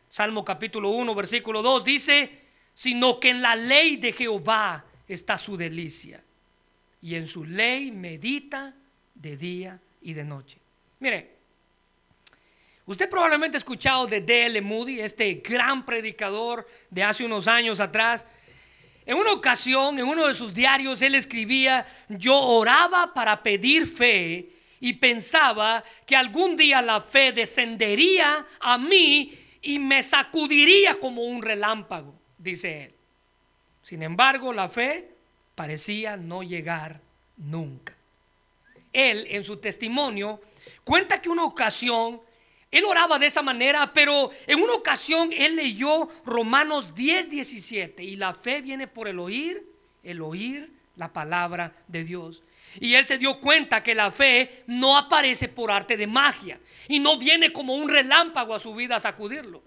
[0.08, 2.30] Salmo capítulo 1, versículo 2 dice,
[2.72, 6.22] sino que en la ley de Jehová está su delicia,
[7.02, 8.74] y en su ley medita
[9.14, 10.58] de día y de noche.
[11.00, 11.33] Mire,
[12.86, 14.60] usted probablemente ha escuchado de D.L.
[14.60, 18.26] Moody, este gran predicador de hace unos años atrás.
[19.06, 24.48] En una ocasión, en uno de sus diarios, él escribía, yo oraba para pedir fe
[24.80, 31.42] y pensaba que algún día la fe descendería a mí y me sacudiría como un
[31.42, 32.94] relámpago, dice él.
[33.82, 35.10] Sin embargo, la fe
[35.54, 37.00] parecía no llegar
[37.36, 37.94] nunca.
[38.92, 40.40] Él, en su testimonio,
[40.84, 42.20] cuenta que una ocasión,
[42.74, 48.16] él oraba de esa manera, pero en una ocasión él leyó Romanos 10, 17, y
[48.16, 49.64] la fe viene por el oír,
[50.02, 52.42] el oír la palabra de Dios.
[52.80, 56.58] Y él se dio cuenta que la fe no aparece por arte de magia
[56.88, 59.62] y no viene como un relámpago a su vida a sacudirlo.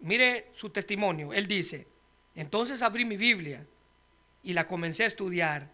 [0.00, 1.34] Mire su testimonio.
[1.34, 1.86] Él dice,
[2.34, 3.66] entonces abrí mi Biblia
[4.42, 5.70] y la comencé a estudiar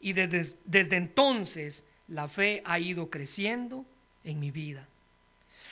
[0.00, 3.84] y desde, desde entonces la fe ha ido creciendo
[4.24, 4.88] en mi vida.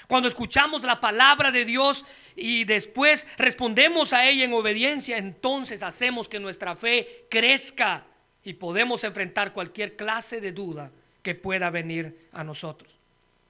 [0.06, 2.04] Cuando escuchamos la palabra de Dios
[2.36, 8.04] y después respondemos a ella en obediencia, entonces hacemos que nuestra fe crezca
[8.44, 10.92] y podemos enfrentar cualquier clase de duda
[11.22, 13.00] que pueda venir a nosotros.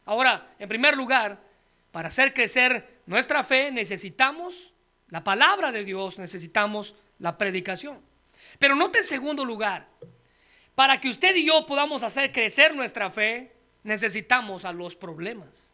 [0.07, 1.39] Ahora, en primer lugar,
[1.93, 4.73] para hacer crecer nuestra fe necesitamos
[5.11, 8.01] la palabra de Dios, necesitamos la predicación.
[8.59, 9.87] Pero note en segundo lugar,
[10.75, 15.66] para que usted y yo podamos hacer crecer nuestra fe, necesitamos a los problemas.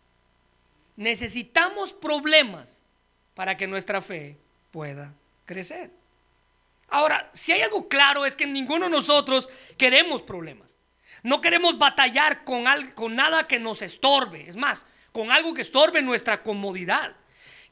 [0.96, 2.83] Necesitamos problemas
[3.35, 4.37] para que nuestra fe
[4.70, 5.14] pueda
[5.46, 5.90] crecer.
[6.88, 10.76] Ahora, si hay algo claro es que ninguno de nosotros queremos problemas.
[11.22, 14.48] No queremos batallar con, con nada que nos estorbe.
[14.48, 17.14] Es más, con algo que estorbe nuestra comodidad.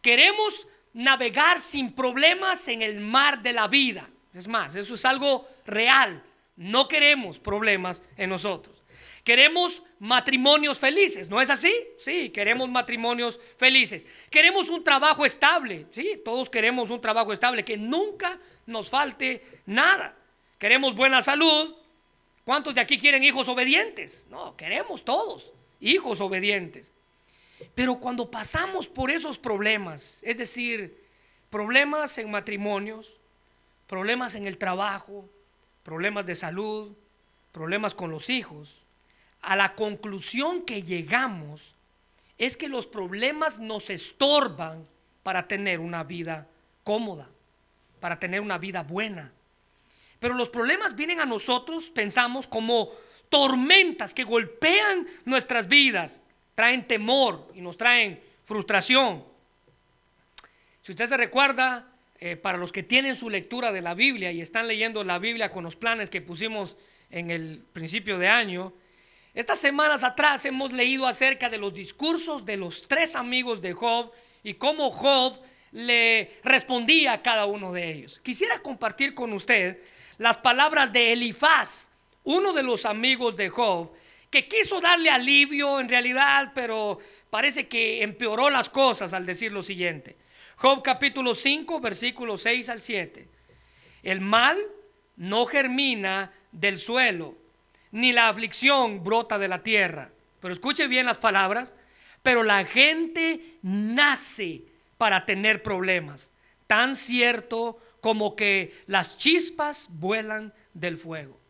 [0.00, 4.08] Queremos navegar sin problemas en el mar de la vida.
[4.32, 6.22] Es más, eso es algo real.
[6.56, 8.79] No queremos problemas en nosotros.
[9.30, 11.72] Queremos matrimonios felices, ¿no es así?
[12.00, 14.04] Sí, queremos matrimonios felices.
[14.28, 20.16] Queremos un trabajo estable, sí, todos queremos un trabajo estable, que nunca nos falte nada.
[20.58, 21.76] Queremos buena salud.
[22.44, 24.26] ¿Cuántos de aquí quieren hijos obedientes?
[24.30, 26.92] No, queremos todos hijos obedientes.
[27.76, 31.04] Pero cuando pasamos por esos problemas, es decir,
[31.50, 33.16] problemas en matrimonios,
[33.86, 35.30] problemas en el trabajo,
[35.84, 36.90] problemas de salud,
[37.52, 38.79] problemas con los hijos,
[39.42, 41.74] a la conclusión que llegamos
[42.38, 44.86] es que los problemas nos estorban
[45.22, 46.46] para tener una vida
[46.84, 47.28] cómoda
[48.00, 49.30] para tener una vida buena.
[50.18, 52.90] Pero los problemas vienen a nosotros, pensamos, como
[53.28, 56.20] tormentas que golpean nuestras vidas,
[56.54, 59.24] traen temor y nos traen frustración.
[60.82, 61.86] Si usted se recuerda,
[62.18, 65.50] eh, para los que tienen su lectura de la Biblia y están leyendo la Biblia
[65.50, 66.76] con los planes que pusimos
[67.10, 68.72] en el principio de año,
[69.34, 74.12] estas semanas atrás hemos leído acerca de los discursos de los tres amigos de Job
[74.42, 75.38] y cómo Job
[75.72, 78.20] le respondía a cada uno de ellos.
[78.24, 79.78] Quisiera compartir con usted
[80.18, 81.90] las palabras de Elifaz,
[82.24, 83.92] uno de los amigos de Job,
[84.30, 86.98] que quiso darle alivio en realidad, pero
[87.30, 90.16] parece que empeoró las cosas al decir lo siguiente.
[90.56, 93.28] Job capítulo 5, versículos 6 al 7.
[94.02, 94.58] El mal
[95.16, 97.36] no germina del suelo,
[97.92, 100.10] ni la aflicción brota de la tierra.
[100.40, 101.74] Pero escuche bien las palabras.
[102.22, 104.60] pero la gente nace
[104.98, 106.30] para tener problemas.
[106.66, 111.40] Tan cierto como que las chispas vuelan del fuego.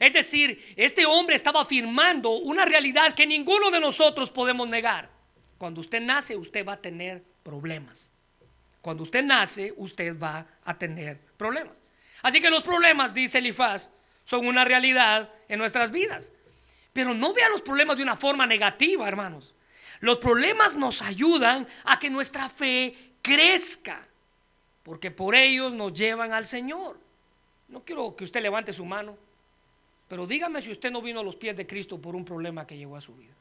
[0.00, 5.10] Es decir, este hombre estaba afirmando una realidad que ninguno de nosotros podemos negar.
[5.58, 8.10] Cuando usted nace, usted va a tener problemas.
[8.80, 11.80] Cuando usted nace, usted va a tener problemas.
[12.22, 13.90] Así que los problemas, dice Elifaz,
[14.24, 16.32] son una realidad en nuestras vidas.
[16.92, 19.54] Pero no vea los problemas de una forma negativa, hermanos.
[20.00, 24.06] Los problemas nos ayudan a que nuestra fe crezca,
[24.82, 26.98] porque por ellos nos llevan al Señor.
[27.68, 29.16] No quiero que usted levante su mano,
[30.08, 32.76] pero dígame si usted no vino a los pies de Cristo por un problema que
[32.76, 33.32] llegó a su vida.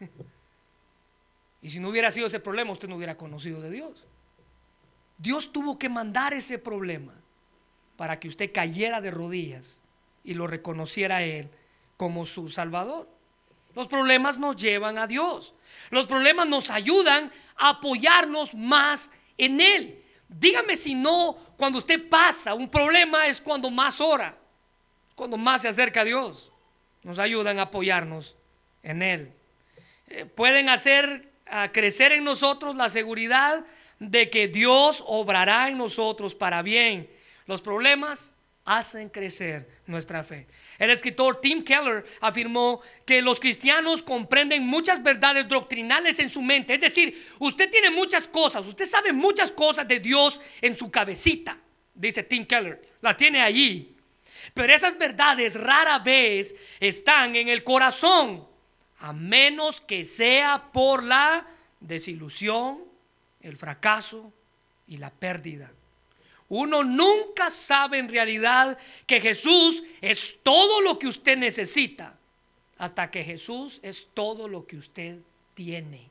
[1.62, 4.04] y si no hubiera sido ese problema, usted no hubiera conocido de Dios.
[5.18, 7.14] Dios tuvo que mandar ese problema
[7.96, 9.80] para que usted cayera de rodillas
[10.22, 11.50] y lo reconociera a Él
[11.96, 13.08] como su Salvador.
[13.74, 15.54] Los problemas nos llevan a Dios.
[15.90, 20.02] Los problemas nos ayudan a apoyarnos más en Él.
[20.28, 24.36] Dígame si no, cuando usted pasa un problema es cuando más ora,
[25.14, 26.50] cuando más se acerca a Dios.
[27.02, 28.36] Nos ayudan a apoyarnos
[28.82, 29.32] en Él.
[30.08, 31.32] Eh, pueden hacer
[31.72, 33.64] crecer en nosotros la seguridad
[33.98, 37.08] de que Dios obrará en nosotros para bien.
[37.46, 40.46] Los problemas hacen crecer nuestra fe.
[40.78, 46.74] El escritor Tim Keller afirmó que los cristianos comprenden muchas verdades doctrinales en su mente.
[46.74, 51.58] Es decir, usted tiene muchas cosas, usted sabe muchas cosas de Dios en su cabecita,
[51.94, 52.94] dice Tim Keller.
[53.00, 53.94] Las tiene allí.
[54.52, 58.46] Pero esas verdades rara vez están en el corazón,
[58.98, 61.46] a menos que sea por la
[61.80, 62.84] desilusión,
[63.40, 64.32] el fracaso
[64.86, 65.70] y la pérdida.
[66.56, 72.16] Uno nunca sabe en realidad que Jesús es todo lo que usted necesita
[72.78, 75.18] hasta que Jesús es todo lo que usted
[75.54, 76.08] tiene.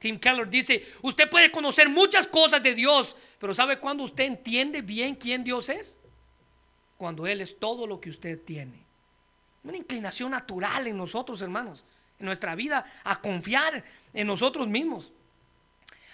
[0.00, 4.82] Tim Keller dice, usted puede conocer muchas cosas de Dios, pero ¿sabe cuándo usted entiende
[4.82, 5.96] bien quién Dios es?
[6.98, 8.82] Cuando Él es todo lo que usted tiene.
[9.62, 11.84] Una inclinación natural en nosotros, hermanos,
[12.18, 15.12] en nuestra vida, a confiar en nosotros mismos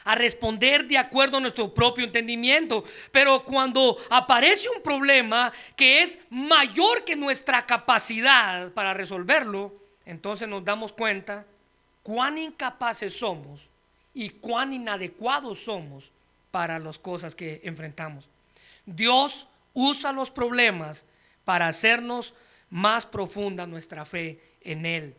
[0.04, 2.84] a responder de acuerdo a nuestro propio entendimiento.
[3.12, 10.64] Pero cuando aparece un problema que es mayor que nuestra capacidad para resolverlo, entonces nos
[10.64, 11.46] damos cuenta
[12.02, 13.68] cuán incapaces somos
[14.14, 16.10] y cuán inadecuados somos
[16.50, 18.28] para las cosas que enfrentamos.
[18.86, 21.04] Dios usa los problemas
[21.44, 22.34] para hacernos
[22.70, 25.14] más profunda nuestra fe en Él.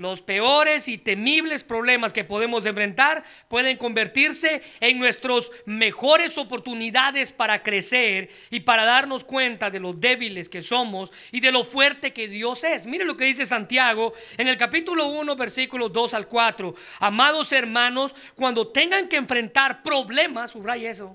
[0.00, 7.62] Los peores y temibles problemas que podemos enfrentar pueden convertirse en nuestras mejores oportunidades para
[7.62, 12.28] crecer y para darnos cuenta de lo débiles que somos y de lo fuerte que
[12.28, 12.86] Dios es.
[12.86, 16.74] Mire lo que dice Santiago en el capítulo 1, versículos 2 al 4.
[17.00, 21.14] Amados hermanos, cuando tengan que enfrentar problemas, subraya eso,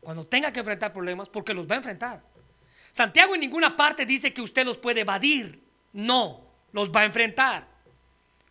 [0.00, 2.22] cuando tengan que enfrentar problemas, porque los va a enfrentar.
[2.92, 5.62] Santiago en ninguna parte dice que usted los puede evadir.
[5.94, 7.71] No, los va a enfrentar.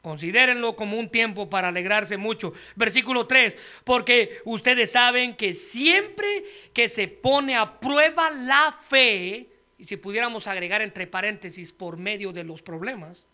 [0.01, 2.53] Considérenlo como un tiempo para alegrarse mucho.
[2.75, 9.83] Versículo 3, porque ustedes saben que siempre que se pone a prueba la fe, y
[9.83, 13.27] si pudiéramos agregar entre paréntesis por medio de los problemas,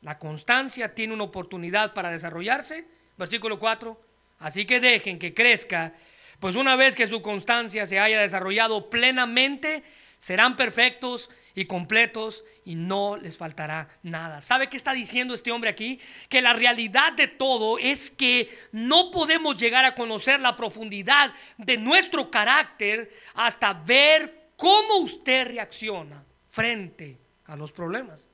[0.00, 2.86] la constancia tiene una oportunidad para desarrollarse.
[3.16, 4.00] Versículo 4,
[4.38, 5.94] así que dejen que crezca,
[6.40, 9.82] pues una vez que su constancia se haya desarrollado plenamente,
[10.18, 14.40] serán perfectos y completos y no les faltará nada.
[14.40, 16.00] ¿Sabe qué está diciendo este hombre aquí?
[16.28, 21.76] Que la realidad de todo es que no podemos llegar a conocer la profundidad de
[21.76, 28.26] nuestro carácter hasta ver cómo usted reacciona frente a los problemas.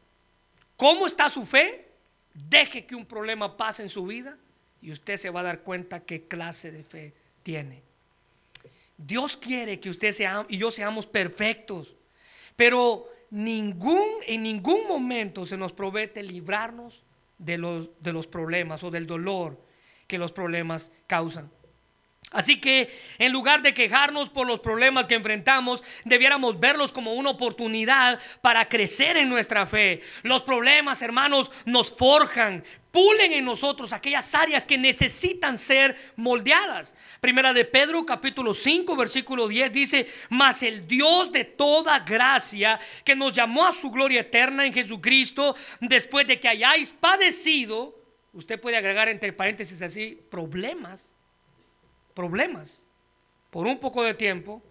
[0.77, 1.89] ¿Cómo está su fe?
[2.33, 4.37] Deje que un problema pase en su vida
[4.81, 7.83] y usted se va a dar cuenta qué clase de fe tiene.
[8.97, 11.95] Dios quiere que usted sea, y yo seamos perfectos.
[12.61, 17.07] Pero ningún, en ningún momento se nos promete librarnos
[17.39, 19.65] de los, de los problemas o del dolor
[20.07, 21.51] que los problemas causan.
[22.31, 27.31] Así que en lugar de quejarnos por los problemas que enfrentamos, debiéramos verlos como una
[27.31, 30.01] oportunidad para crecer en nuestra fe.
[30.23, 32.63] Los problemas, hermanos, nos forjan,
[32.93, 36.95] pulen en nosotros aquellas áreas que necesitan ser moldeadas.
[37.21, 43.17] Primera de Pedro capítulo 5 versículo 10 dice, mas el Dios de toda gracia que
[43.17, 48.01] nos llamó a su gloria eterna en Jesucristo, después de que hayáis padecido,
[48.33, 51.10] usted puede agregar entre paréntesis así, problemas
[52.15, 52.83] problemas
[53.51, 54.63] por un poco de tiempo.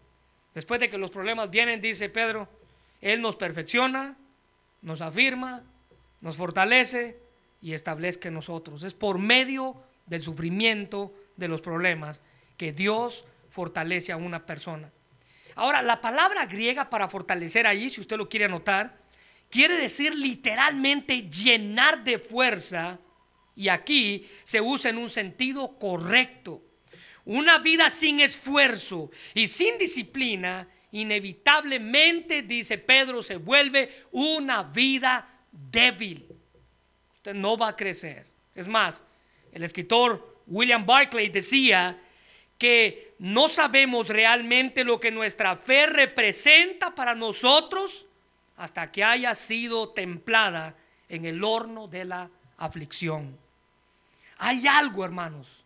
[0.53, 2.49] Después de que los problemas vienen, dice Pedro,
[3.01, 4.17] Él nos perfecciona,
[4.81, 5.63] nos afirma,
[6.21, 7.17] nos fortalece,
[7.61, 8.83] y establezca en nosotros.
[8.83, 9.75] Es por medio
[10.05, 12.21] del sufrimiento, de los problemas,
[12.57, 14.91] que Dios fortalece a una persona.
[15.55, 18.97] Ahora, la palabra griega para fortalecer ahí, si usted lo quiere anotar,
[19.49, 22.99] quiere decir literalmente llenar de fuerza
[23.55, 26.61] y aquí se usa en un sentido correcto.
[27.29, 36.25] Una vida sin esfuerzo y sin disciplina, inevitablemente, dice Pedro, se vuelve una vida débil.
[37.17, 38.25] Usted no va a crecer.
[38.55, 39.03] Es más,
[39.51, 42.01] el escritor William Barclay decía
[42.57, 48.07] que no sabemos realmente lo que nuestra fe representa para nosotros
[48.57, 50.75] hasta que haya sido templada
[51.07, 53.37] en el horno de la aflicción.
[54.39, 55.58] Hay algo, hermanos,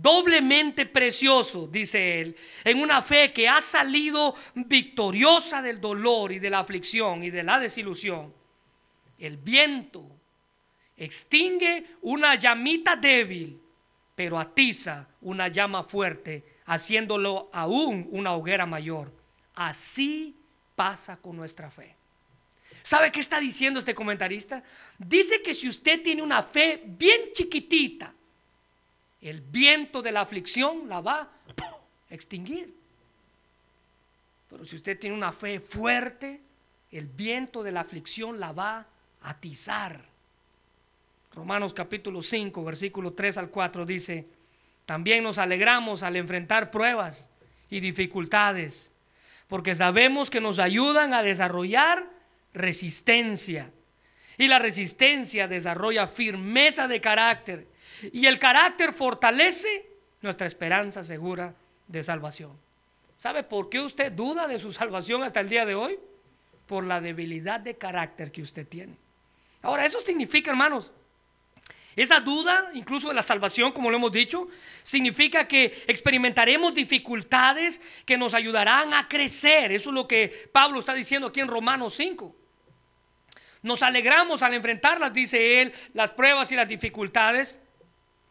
[0.00, 6.50] doblemente precioso, dice él, en una fe que ha salido victoriosa del dolor y de
[6.50, 8.32] la aflicción y de la desilusión.
[9.18, 10.06] El viento
[10.96, 13.60] extingue una llamita débil,
[14.14, 19.12] pero atiza una llama fuerte, haciéndolo aún una hoguera mayor.
[19.54, 20.36] Así
[20.76, 21.96] pasa con nuestra fe.
[22.82, 24.62] ¿Sabe qué está diciendo este comentarista?
[24.96, 28.14] Dice que si usted tiene una fe bien chiquitita,
[29.20, 32.74] el viento de la aflicción la va a extinguir.
[34.48, 36.40] Pero si usted tiene una fe fuerte,
[36.90, 38.86] el viento de la aflicción la va
[39.22, 40.00] a atizar.
[41.34, 44.26] Romanos capítulo 5, versículo 3 al 4 dice,
[44.86, 47.28] también nos alegramos al enfrentar pruebas
[47.68, 48.90] y dificultades,
[49.46, 52.08] porque sabemos que nos ayudan a desarrollar
[52.54, 53.70] resistencia.
[54.38, 57.67] Y la resistencia desarrolla firmeza de carácter.
[58.12, 59.88] Y el carácter fortalece
[60.20, 61.54] nuestra esperanza segura
[61.86, 62.52] de salvación.
[63.16, 65.98] ¿Sabe por qué usted duda de su salvación hasta el día de hoy?
[66.66, 68.96] Por la debilidad de carácter que usted tiene.
[69.62, 70.92] Ahora, eso significa, hermanos,
[71.98, 74.46] esa duda, incluso de la salvación, como lo hemos dicho,
[74.84, 79.72] significa que experimentaremos dificultades que nos ayudarán a crecer.
[79.72, 82.36] Eso es lo que Pablo está diciendo aquí en Romanos 5.
[83.62, 87.58] Nos alegramos al enfrentarlas, dice él, las pruebas y las dificultades,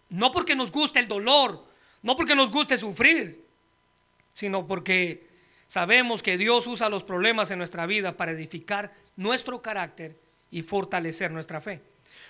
[0.10, 1.68] no porque nos guste el dolor,
[2.02, 3.46] no porque nos guste sufrir,
[4.34, 5.28] sino porque
[5.68, 11.32] sabemos que Dios usa los problemas en nuestra vida para edificar nuestro carácter y fortalecer
[11.32, 11.82] nuestra fe.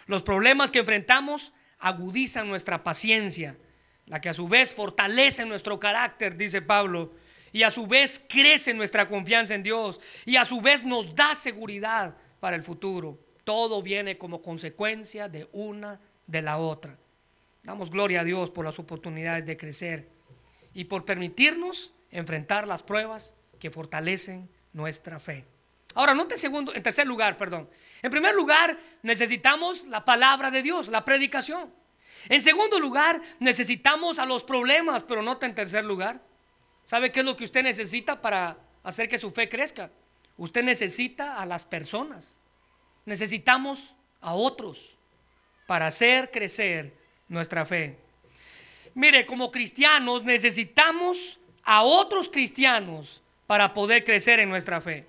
[0.07, 3.57] Los problemas que enfrentamos agudizan nuestra paciencia,
[4.05, 7.13] la que a su vez fortalece nuestro carácter, dice Pablo,
[7.51, 11.36] y a su vez crece nuestra confianza en Dios, y a su vez nos da
[11.36, 13.19] seguridad para el futuro.
[13.43, 16.97] Todo viene como consecuencia de una de la otra.
[17.68, 20.07] Damos gloria a Dios por las oportunidades de crecer
[20.74, 25.43] y por permitirnos enfrentar las pruebas que fortalecen nuestra fe.
[25.93, 27.70] Ahora, note en segundo, en tercer lugar, perdón.
[28.01, 31.70] En primer lugar, necesitamos la palabra de Dios, la predicación.
[32.30, 36.22] En segundo lugar, necesitamos a los problemas, pero note en tercer lugar.
[36.86, 39.91] ¿Sabe qué es lo que usted necesita para hacer que su fe crezca?
[40.38, 42.39] Usted necesita a las personas.
[43.03, 44.97] Necesitamos a otros
[45.65, 46.97] para hacer crecer
[47.28, 47.97] nuestra fe.
[48.93, 55.05] Mire, como cristianos necesitamos a otros cristianos para poder crecer en nuestra fe.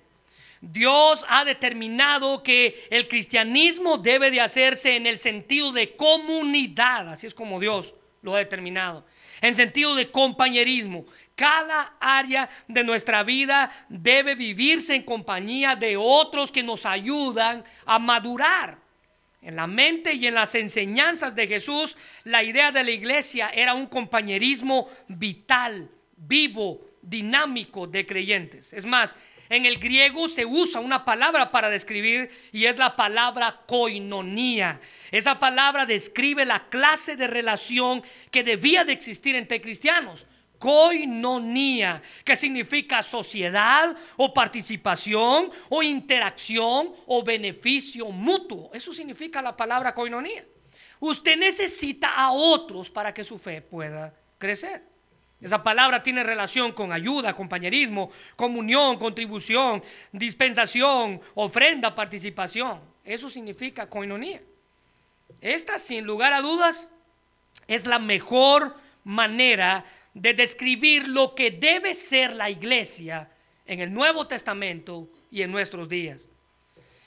[0.61, 7.27] Dios ha determinado que el cristianismo debe de hacerse en el sentido de comunidad, así
[7.27, 9.05] es como Dios lo ha determinado,
[9.41, 11.05] en sentido de compañerismo.
[11.35, 17.97] Cada área de nuestra vida debe vivirse en compañía de otros que nos ayudan a
[17.97, 18.77] madurar.
[19.41, 23.73] En la mente y en las enseñanzas de Jesús, la idea de la iglesia era
[23.73, 28.73] un compañerismo vital, vivo, dinámico de creyentes.
[28.73, 29.15] Es más,
[29.47, 34.79] en el griego se usa una palabra para describir y es la palabra koinonía.
[35.09, 40.27] Esa palabra describe la clase de relación que debía de existir entre cristianos
[40.59, 48.69] coinonía, que significa sociedad o participación o interacción o beneficio mutuo.
[48.73, 50.45] Eso significa la palabra coinonía.
[50.99, 54.83] Usted necesita a otros para que su fe pueda crecer.
[55.41, 59.81] Esa palabra tiene relación con ayuda, compañerismo, comunión, contribución,
[60.11, 62.81] dispensación, ofrenda, participación.
[63.05, 64.41] Eso significa coinonía.
[65.39, 66.91] Esta, sin lugar a dudas,
[67.67, 69.85] es la mejor manera
[70.19, 73.29] de describir lo que debe ser la iglesia
[73.65, 76.29] en el Nuevo Testamento y en nuestros días.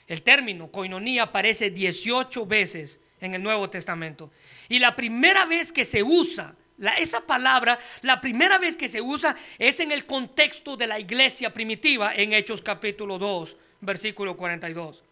[0.07, 4.31] El término coinonía aparece 18 veces en el Nuevo Testamento.
[4.67, 6.55] Y la primera vez que se usa
[6.97, 11.53] esa palabra, la primera vez que se usa es en el contexto de la iglesia
[11.53, 15.03] primitiva en Hechos capítulo 2, versículo 42.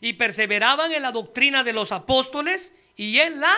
[0.00, 3.54] Y perseveraban en la doctrina de los apóstoles y en la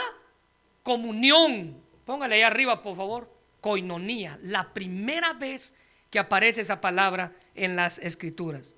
[0.82, 1.80] comunión.
[2.04, 3.35] Póngale ahí arriba, por favor.
[3.60, 5.74] Coinonía, la primera vez
[6.10, 8.74] que aparece esa palabra en las escrituras.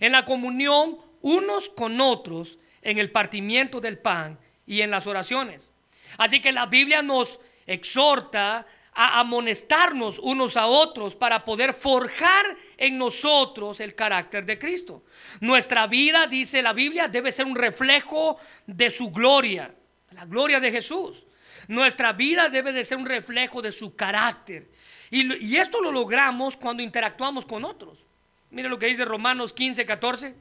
[0.00, 5.72] En la comunión unos con otros, en el partimiento del pan y en las oraciones.
[6.16, 12.98] Así que la Biblia nos exhorta a amonestarnos unos a otros para poder forjar en
[12.98, 15.04] nosotros el carácter de Cristo.
[15.40, 19.72] Nuestra vida, dice la Biblia, debe ser un reflejo de su gloria,
[20.10, 21.27] la gloria de Jesús.
[21.68, 24.70] Nuestra vida debe de ser un reflejo de su carácter.
[25.10, 28.06] Y, esto lo logramos cuando interactuamos con otros.
[28.50, 30.34] Mire lo que dice Romanos 15, 14.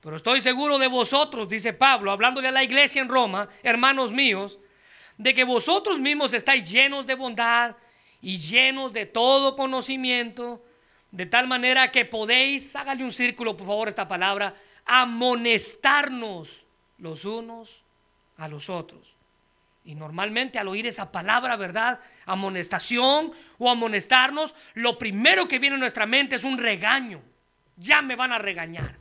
[0.00, 4.58] Pero estoy seguro de vosotros, dice Pablo, hablándole a la iglesia en Roma, hermanos míos,
[5.16, 7.76] de que vosotros mismos estáis llenos de bondad
[8.20, 10.64] y llenos de todo conocimiento,
[11.10, 16.66] de tal manera que podéis, hágale un círculo por favor esta palabra, amonestarnos
[16.98, 17.84] los unos
[18.36, 19.11] a los otros.
[19.84, 21.98] Y normalmente al oír esa palabra, ¿verdad?
[22.26, 27.20] Amonestación o amonestarnos, lo primero que viene a nuestra mente es un regaño.
[27.76, 28.96] Ya me van a regañar.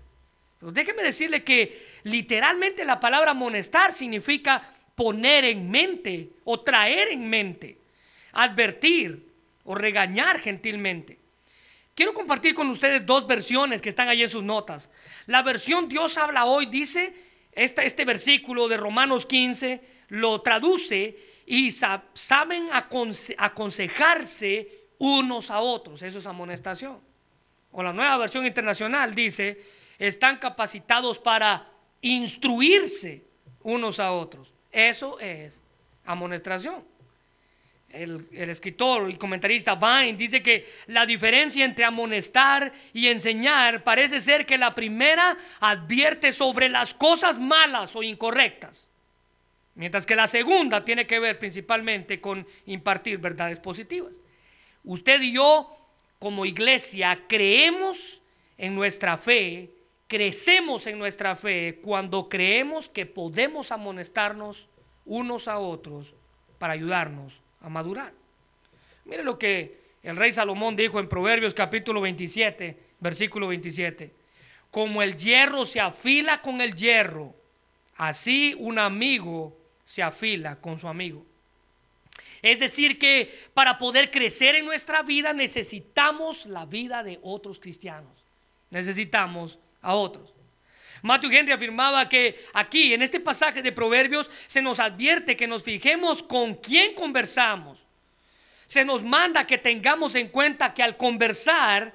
[0.60, 4.62] Pero déjeme decirle que literalmente la palabra amonestar significa
[4.96, 7.78] poner en mente o traer en mente,
[8.34, 9.28] advertir
[9.64, 11.20] o regañar gentilmente.
[11.94, 14.90] Quiero compartir con ustedes dos versiones que están ahí en sus notas.
[15.28, 17.14] La versión Dios habla hoy dice,
[17.52, 19.82] este versículo de Romanos 15
[20.12, 22.70] lo traduce y saben
[23.38, 26.04] aconsejarse unos a otros.
[26.04, 27.00] Eso es amonestación.
[27.72, 29.64] O la nueva versión internacional dice,
[29.98, 31.66] están capacitados para
[32.02, 33.24] instruirse
[33.64, 34.54] unos a otros.
[34.72, 35.62] Eso es
[36.06, 36.84] amonestación.
[37.90, 44.46] El, escritor y comentarista Vine dice que la diferencia entre amonestar y enseñar parece ser
[44.46, 48.91] que la primera advierte sobre las cosas malas o incorrectas,
[49.82, 54.20] mientras que la segunda tiene que ver principalmente con impartir verdades positivas.
[54.84, 55.76] Usted y yo
[56.20, 58.22] como iglesia creemos
[58.60, 59.72] en nuestra fe
[60.06, 64.70] crecemos en nuestra fe cuando creemos que podemos amonestarnos
[65.04, 66.14] unos a otros
[66.60, 68.14] para ayudarnos a madurar.
[69.06, 74.14] Mire lo que el rey Salomón dijo en Proverbios capítulo 27, versículo 27.
[74.70, 77.34] Como el hierro se afila con el hierro,
[77.96, 79.61] así un amigo
[79.92, 81.26] se afila con su amigo.
[82.42, 88.24] Es decir, que para poder crecer en nuestra vida necesitamos la vida de otros cristianos.
[88.70, 90.34] Necesitamos a otros.
[91.02, 95.62] Matthew Henry afirmaba que aquí, en este pasaje de Proverbios, se nos advierte que nos
[95.62, 97.86] fijemos con quién conversamos.
[98.68, 101.94] Se nos manda que tengamos en cuenta que al conversar,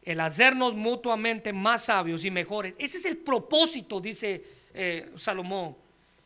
[0.00, 2.74] el hacernos mutuamente más sabios y mejores.
[2.78, 4.42] Ese es el propósito, dice
[4.72, 5.83] eh, Salomón.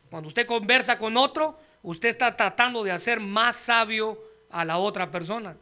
[0.09, 5.11] Cuando usted conversa con otro, usted está tratando de hacer más sabio a la otra
[5.11, 5.55] persona.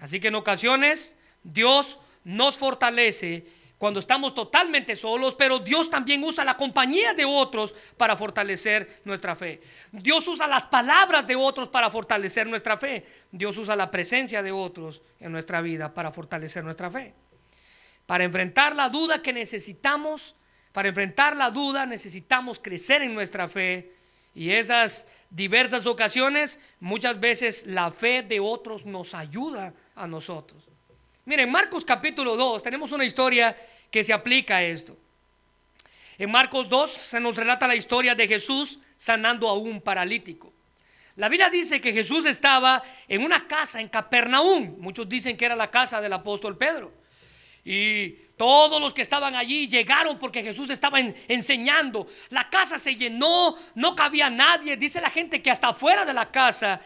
[0.00, 3.46] Así que en ocasiones Dios nos fortalece
[3.78, 9.36] cuando estamos totalmente solos, pero Dios también usa la compañía de otros para fortalecer nuestra
[9.36, 9.60] fe.
[9.92, 13.06] Dios usa las palabras de otros para fortalecer nuestra fe.
[13.30, 17.14] Dios usa la presencia de otros en nuestra vida para fortalecer nuestra fe.
[18.04, 20.34] Para enfrentar la duda que necesitamos,
[20.78, 23.94] para enfrentar la duda necesitamos crecer en nuestra fe
[24.32, 30.68] y esas diversas ocasiones, muchas veces la fe de otros nos ayuda a nosotros.
[31.24, 33.56] Miren, Marcos capítulo 2 tenemos una historia
[33.90, 34.96] que se aplica a esto.
[36.16, 40.52] En Marcos 2 se nos relata la historia de Jesús sanando a un paralítico.
[41.16, 44.76] La Biblia dice que Jesús estaba en una casa en Capernaum.
[44.78, 46.92] Muchos dicen que era la casa del apóstol Pedro.
[47.64, 52.06] Y todos los que estaban allí llegaron porque Jesús estaba enseñando.
[52.30, 54.76] La casa se llenó, no cabía nadie.
[54.78, 56.80] Dice la gente que hasta fuera de la casa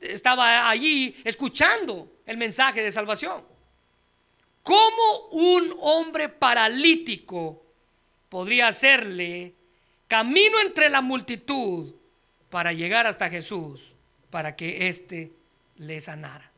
[0.00, 3.42] estaba allí escuchando el mensaje de salvación.
[4.62, 7.64] ¿Cómo un hombre paralítico
[8.28, 9.54] podría hacerle
[10.06, 11.94] camino entre la multitud
[12.50, 13.80] para llegar hasta Jesús,
[14.30, 15.32] para que éste
[15.76, 16.52] le sanara?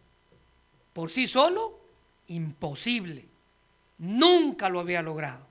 [0.92, 1.80] Por sí solo,
[2.26, 3.33] imposible.
[3.98, 5.46] Nunca lo había logrado.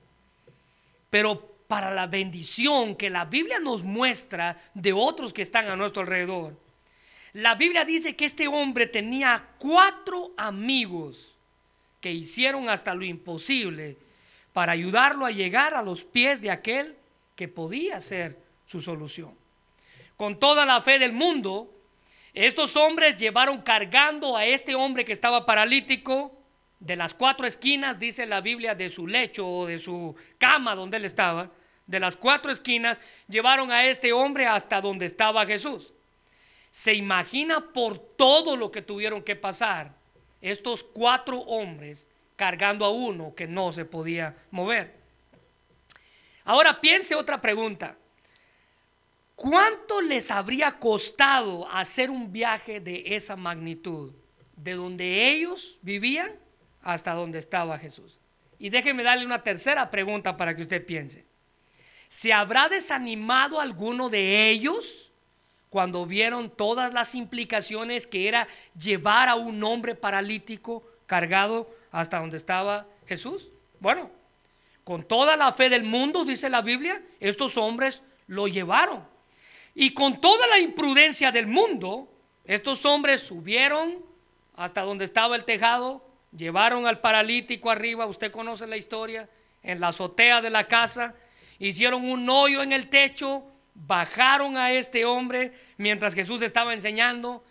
[1.10, 6.02] Pero para la bendición que la Biblia nos muestra de otros que están a nuestro
[6.02, 6.56] alrededor,
[7.32, 11.34] la Biblia dice que este hombre tenía cuatro amigos
[12.00, 13.96] que hicieron hasta lo imposible
[14.52, 16.94] para ayudarlo a llegar a los pies de aquel
[17.34, 19.34] que podía ser su solución.
[20.16, 21.72] Con toda la fe del mundo,
[22.34, 26.33] estos hombres llevaron cargando a este hombre que estaba paralítico
[26.84, 30.98] de las cuatro esquinas, dice la Biblia, de su lecho o de su cama donde
[30.98, 31.50] él estaba,
[31.86, 35.92] de las cuatro esquinas, llevaron a este hombre hasta donde estaba Jesús.
[36.70, 39.94] Se imagina por todo lo que tuvieron que pasar
[40.42, 42.06] estos cuatro hombres
[42.36, 44.94] cargando a uno que no se podía mover.
[46.44, 47.96] Ahora piense otra pregunta.
[49.36, 54.12] ¿Cuánto les habría costado hacer un viaje de esa magnitud?
[54.54, 56.43] De donde ellos vivían
[56.84, 58.20] hasta donde estaba Jesús.
[58.58, 61.24] Y déjeme darle una tercera pregunta para que usted piense.
[62.08, 65.10] ¿Se habrá desanimado alguno de ellos
[65.70, 68.46] cuando vieron todas las implicaciones que era
[68.78, 73.48] llevar a un hombre paralítico cargado hasta donde estaba Jesús?
[73.80, 74.10] Bueno,
[74.84, 79.02] con toda la fe del mundo, dice la Biblia, estos hombres lo llevaron.
[79.74, 82.08] Y con toda la imprudencia del mundo,
[82.44, 84.04] estos hombres subieron
[84.56, 89.28] hasta donde estaba el tejado, llevaron al paralítico arriba, usted conoce la historia,
[89.62, 91.14] en la azotea de la casa,
[91.58, 97.44] hicieron un hoyo en el techo, bajaron a este hombre mientras Jesús estaba enseñando.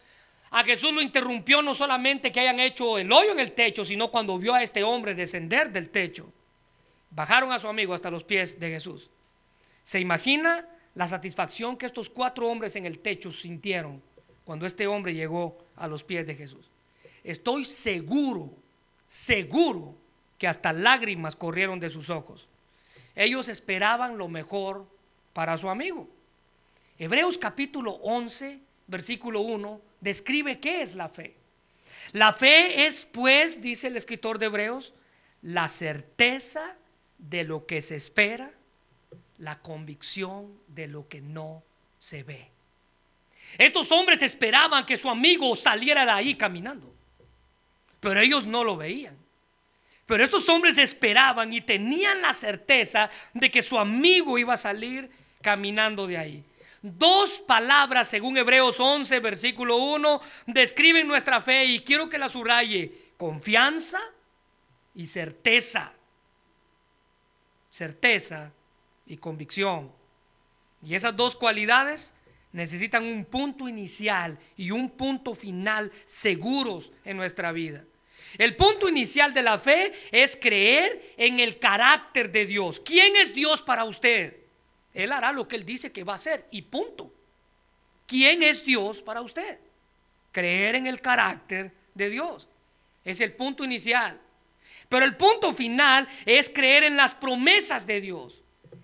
[0.51, 4.11] A Jesús lo interrumpió no solamente que hayan hecho el hoyo en el techo, sino
[4.11, 6.31] cuando vio a este hombre descender del techo.
[7.09, 9.09] Bajaron a su amigo hasta los pies de Jesús.
[9.83, 14.01] ¿Se imagina la satisfacción que estos cuatro hombres en el techo sintieron
[14.43, 16.69] cuando este hombre llegó a los pies de Jesús.
[17.23, 18.53] Estoy seguro,
[19.13, 19.95] seguro
[20.39, 22.47] que hasta lágrimas corrieron de sus ojos.
[23.13, 24.87] Ellos esperaban lo mejor
[25.33, 26.09] para su amigo.
[26.97, 31.35] Hebreos capítulo 11, versículo 1, describe qué es la fe.
[32.11, 34.95] La fe es, pues, dice el escritor de Hebreos,
[35.43, 36.75] la certeza
[37.19, 38.51] de lo que se espera
[39.37, 41.61] la convicción de lo que no
[41.99, 42.47] se ve.
[43.59, 46.91] Estos hombres esperaban que su amigo saliera de ahí caminando,
[48.03, 49.17] pero ellos no lo veían.
[50.05, 55.09] Pero estos hombres esperaban y tenían la certeza de que su amigo iba a salir
[55.41, 56.43] caminando de ahí.
[56.81, 63.13] Dos palabras, según Hebreos 11, versículo 1, describen nuestra fe y quiero que la subraye.
[63.15, 64.01] Confianza
[64.93, 65.93] y certeza.
[67.69, 68.51] Certeza
[69.05, 69.93] y convicción.
[70.81, 72.13] Y esas dos cualidades
[72.51, 77.85] necesitan un punto inicial y un punto final seguros en nuestra vida.
[78.37, 82.79] El punto inicial de la fe es creer en el carácter de Dios.
[82.79, 84.35] ¿Quién es Dios para usted?
[84.93, 87.11] Él hará lo que Él dice que va a hacer y punto.
[88.05, 89.59] ¿Quién es Dios para usted?
[90.31, 92.47] Creer en el carácter de Dios.
[93.03, 94.19] Es el punto inicial.
[94.89, 98.41] Pero el punto final es creer en las promesas de Dios.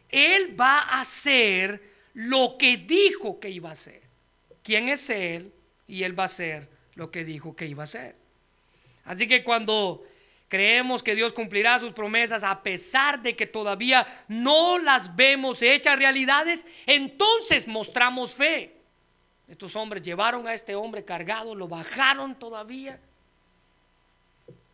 [0.10, 1.82] Él va a hacer
[2.14, 4.02] lo que dijo que iba a hacer.
[4.64, 5.54] ¿Quién es Él?
[5.88, 8.16] Y Él va a hacer lo que dijo que iba a hacer.
[9.10, 10.05] Así que cuando
[10.47, 15.99] creemos que Dios cumplirá sus promesas a pesar de que todavía no las vemos hechas
[15.99, 18.78] realidades, entonces mostramos fe.
[19.49, 22.99] Estos hombres llevaron a este hombre cargado, lo bajaron todavía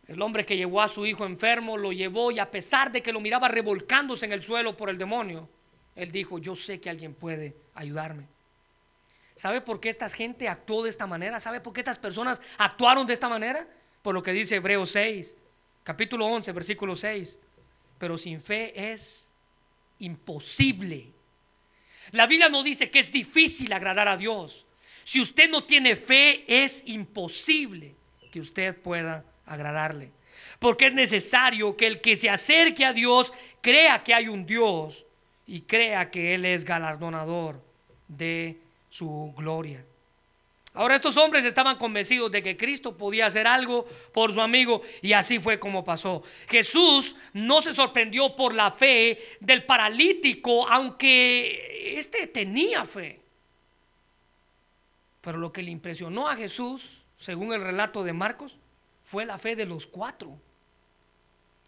[0.08, 3.12] el hombre que llevó a su hijo enfermo lo llevó y a pesar de que
[3.12, 5.48] lo miraba revolcándose en el suelo por el demonio,
[5.96, 8.26] él dijo, yo sé que alguien puede ayudarme.
[9.34, 11.40] ¿Sabe por qué esta gente actuó de esta manera?
[11.40, 13.66] ¿Sabe por qué estas personas actuaron de esta manera?
[14.06, 15.36] Por lo que dice Hebreos 6,
[15.82, 17.40] capítulo 11, versículo 6.
[17.98, 19.34] Pero sin fe es
[19.98, 21.08] imposible.
[22.12, 24.64] La Biblia no dice que es difícil agradar a Dios.
[25.02, 27.96] Si usted no tiene fe, es imposible
[28.30, 30.12] que usted pueda agradarle.
[30.60, 35.04] Porque es necesario que el que se acerque a Dios crea que hay un Dios
[35.48, 37.60] y crea que Él es galardonador
[38.06, 38.56] de
[38.88, 39.84] su gloria.
[40.76, 45.14] Ahora estos hombres estaban convencidos de que Cristo podía hacer algo por su amigo y
[45.14, 46.22] así fue como pasó.
[46.48, 53.22] Jesús no se sorprendió por la fe del paralítico, aunque éste tenía fe.
[55.22, 58.58] Pero lo que le impresionó a Jesús, según el relato de Marcos,
[59.02, 60.38] fue la fe de los cuatro.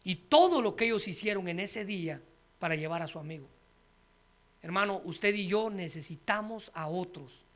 [0.05, 2.21] Y todo lo que ellos hicieron en ese día
[2.59, 3.49] para llevar a su amigo.
[4.61, 7.48] Hermano, usted y yo necesitamos a otros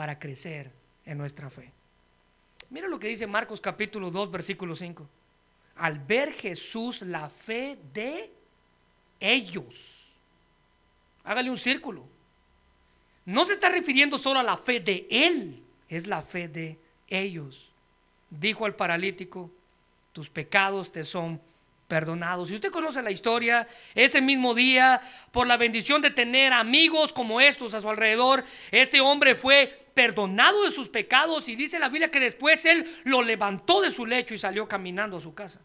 [0.00, 0.70] para crecer
[1.04, 1.70] en nuestra fe.
[2.70, 5.06] Mira lo que dice Marcos capítulo 2, versículo 5.
[5.76, 8.32] Al ver Jesús la fe de
[9.20, 10.06] ellos.
[11.22, 12.06] Hágale un círculo.
[13.26, 17.70] No se está refiriendo solo a la fe de Él, es la fe de ellos
[18.30, 19.50] dijo al paralítico,
[20.12, 21.38] tus pecados te son
[21.88, 22.48] perdonados.
[22.48, 27.40] Si usted conoce la historia, ese mismo día, por la bendición de tener amigos como
[27.40, 32.10] estos a su alrededor, este hombre fue perdonado de sus pecados y dice la Biblia
[32.10, 35.60] que después él lo levantó de su lecho y salió caminando a su casa.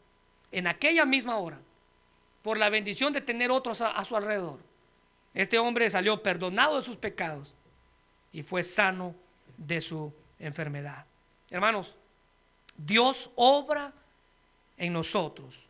[0.52, 1.60] En aquella misma hora,
[2.42, 4.60] por la bendición de tener otros a, su alrededor,
[5.34, 7.54] Este hombre salió perdonado de sus pecados
[8.32, 9.16] y fue sano
[9.58, 11.06] de su enfermedad.
[11.50, 11.98] Hermanos,
[12.78, 13.92] Dios obra
[14.78, 15.68] en nosotros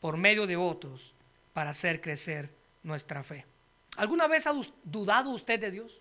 [0.00, 1.12] por medio de otros
[1.52, 2.50] para hacer crecer
[2.82, 3.44] nuestra fe.
[3.96, 4.52] ¿Alguna vez ha
[4.84, 6.00] dudado usted de Dios?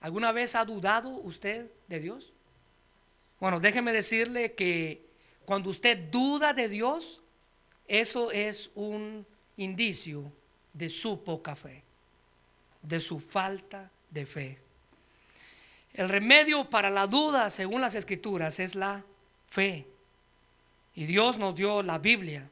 [0.00, 2.32] ¿Alguna vez ha dudado usted de Dios?
[3.40, 5.04] Bueno, déjeme decirle que
[5.44, 7.20] cuando usted duda de Dios,
[7.88, 9.26] eso es un
[9.56, 10.32] indicio
[10.72, 11.82] de su poca fe,
[12.82, 14.58] de su falta de fe.
[15.94, 19.02] El remedio para la duda, según las escrituras, es la
[19.48, 19.86] fe.
[20.94, 22.48] Y Dios nos dio la Biblia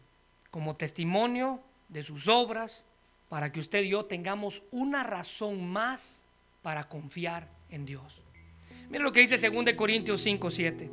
[0.50, 2.86] como testimonio de sus obras
[3.28, 6.23] para que usted y yo tengamos una razón más
[6.64, 8.22] para confiar en Dios.
[8.88, 10.90] Mira lo que dice 2 Corintios 5, 7.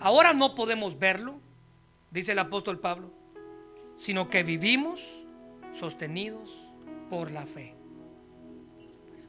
[0.00, 1.38] Ahora no podemos verlo,
[2.10, 3.12] dice el apóstol Pablo,
[3.94, 5.00] sino que vivimos
[5.72, 6.50] sostenidos
[7.08, 7.76] por la fe.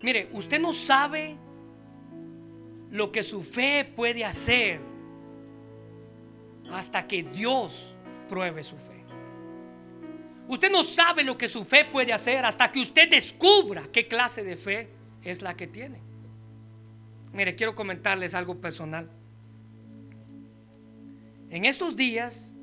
[0.01, 1.37] Mire, usted no sabe
[2.89, 4.79] lo que su fe puede hacer
[6.71, 7.95] hasta que Dios
[8.27, 9.03] pruebe su fe.
[10.47, 14.43] Usted no sabe lo que su fe puede hacer hasta que usted descubra qué clase
[14.43, 14.92] de fe
[15.23, 15.99] es la que tiene.
[17.31, 19.09] Mire, quiero comentarles algo personal.
[21.49, 22.55] En estos días,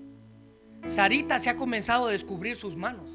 [0.87, 3.09] Sarita se ha comenzado a descubrir sus manos.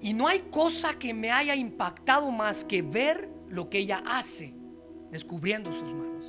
[0.00, 4.52] Y no hay cosa que me haya impactado más que ver lo que ella hace
[5.10, 6.24] descubriendo sus manos.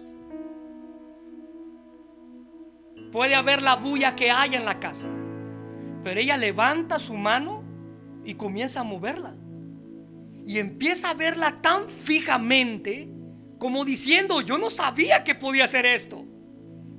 [3.12, 5.08] Puede haber la bulla que haya en la casa,
[6.04, 7.64] pero ella levanta su mano
[8.24, 9.34] y comienza a moverla.
[10.46, 13.10] Y empieza a verla tan fijamente
[13.58, 16.24] como diciendo, yo no sabía que podía hacer esto.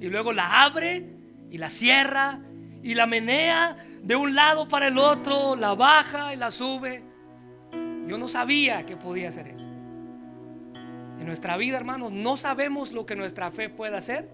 [0.00, 1.16] Y luego la abre
[1.50, 2.40] y la cierra
[2.82, 7.02] y la menea de un lado para el otro, la baja y la sube.
[8.06, 9.66] Yo no sabía que podía hacer eso.
[11.18, 14.28] En nuestra vida, hermanos, no sabemos lo que nuestra fe puede hacer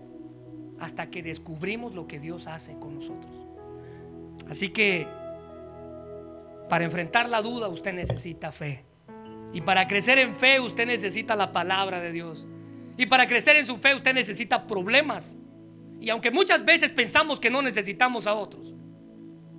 [0.81, 3.33] hasta que descubrimos lo que Dios hace con nosotros.
[4.51, 5.07] Así que
[6.69, 8.85] para enfrentar la duda usted necesita fe.
[9.53, 12.47] Y para crecer en fe usted necesita la palabra de Dios.
[12.97, 15.37] Y para crecer en su fe usted necesita problemas.
[16.01, 18.75] Y aunque muchas veces pensamos que no necesitamos a otros,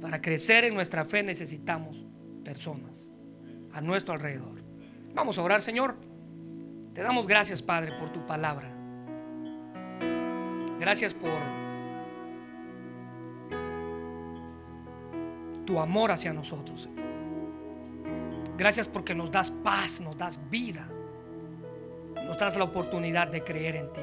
[0.01, 2.05] para crecer en nuestra fe necesitamos
[2.43, 3.11] personas
[3.71, 4.61] a nuestro alrededor.
[5.13, 5.95] Vamos a orar, Señor.
[6.93, 8.69] Te damos gracias, Padre, por tu palabra.
[10.79, 11.31] Gracias por
[15.65, 17.12] tu amor hacia nosotros, Señor.
[18.63, 20.87] Gracias porque nos das paz, nos das vida,
[22.15, 24.01] nos das la oportunidad de creer en ti.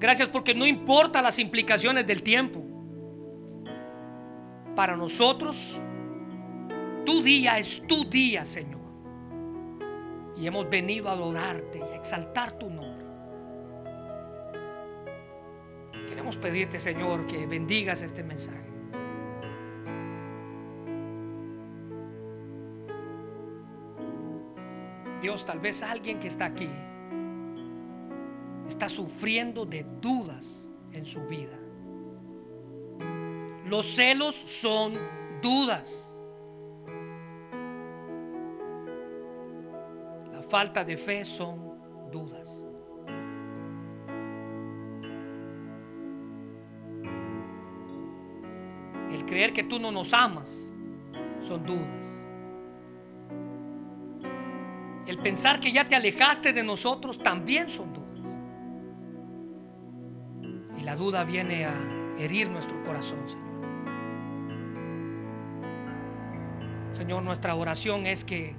[0.00, 2.64] Gracias porque no importa las implicaciones del tiempo
[4.74, 5.80] para nosotros,
[7.04, 8.80] tu día es tu día, Señor.
[10.36, 13.06] Y hemos venido a adorarte y a exaltar tu nombre.
[16.08, 18.75] Queremos pedirte, Señor, que bendigas este mensaje.
[25.26, 26.68] Dios, tal vez alguien que está aquí
[28.68, 31.58] está sufriendo de dudas en su vida.
[33.64, 34.94] Los celos son
[35.42, 36.08] dudas.
[40.30, 41.76] La falta de fe son
[42.12, 42.48] dudas.
[49.10, 50.70] El creer que tú no nos amas
[51.42, 52.15] son dudas.
[55.06, 58.20] El pensar que ya te alejaste de nosotros también son dudas.
[60.78, 61.74] Y la duda viene a
[62.18, 63.46] herir nuestro corazón, Señor.
[66.92, 68.56] Señor, nuestra oración es que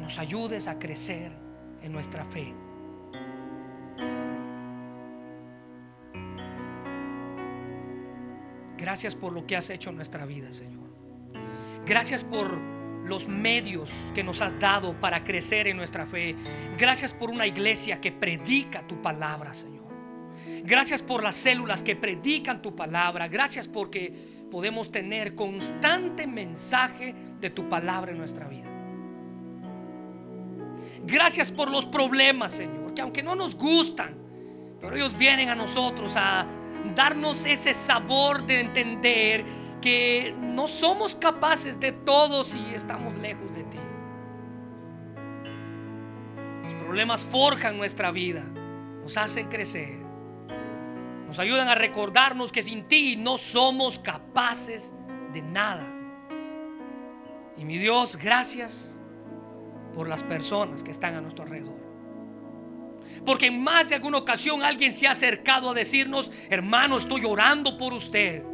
[0.00, 1.32] nos ayudes a crecer
[1.82, 2.52] en nuestra fe.
[8.76, 10.84] Gracias por lo que has hecho en nuestra vida, Señor.
[11.86, 12.73] Gracias por
[13.04, 16.34] los medios que nos has dado para crecer en nuestra fe.
[16.78, 19.84] Gracias por una iglesia que predica tu palabra, Señor.
[20.64, 23.28] Gracias por las células que predican tu palabra.
[23.28, 24.12] Gracias porque
[24.50, 28.70] podemos tener constante mensaje de tu palabra en nuestra vida.
[31.06, 34.14] Gracias por los problemas, Señor, que aunque no nos gustan,
[34.80, 36.46] pero ellos vienen a nosotros a
[36.94, 39.44] darnos ese sabor de entender
[39.84, 43.78] que no somos capaces de todo si estamos lejos de ti.
[46.62, 48.42] Los problemas forjan nuestra vida,
[49.02, 50.04] nos hacen crecer
[51.34, 54.94] nos ayudan a recordarnos que sin ti no somos capaces
[55.32, 55.84] de nada.
[57.56, 58.96] Y mi Dios, gracias
[59.96, 61.74] por las personas que están a nuestro alrededor.
[63.26, 67.76] Porque en más de alguna ocasión alguien se ha acercado a decirnos, hermano, estoy orando
[67.76, 68.44] por usted.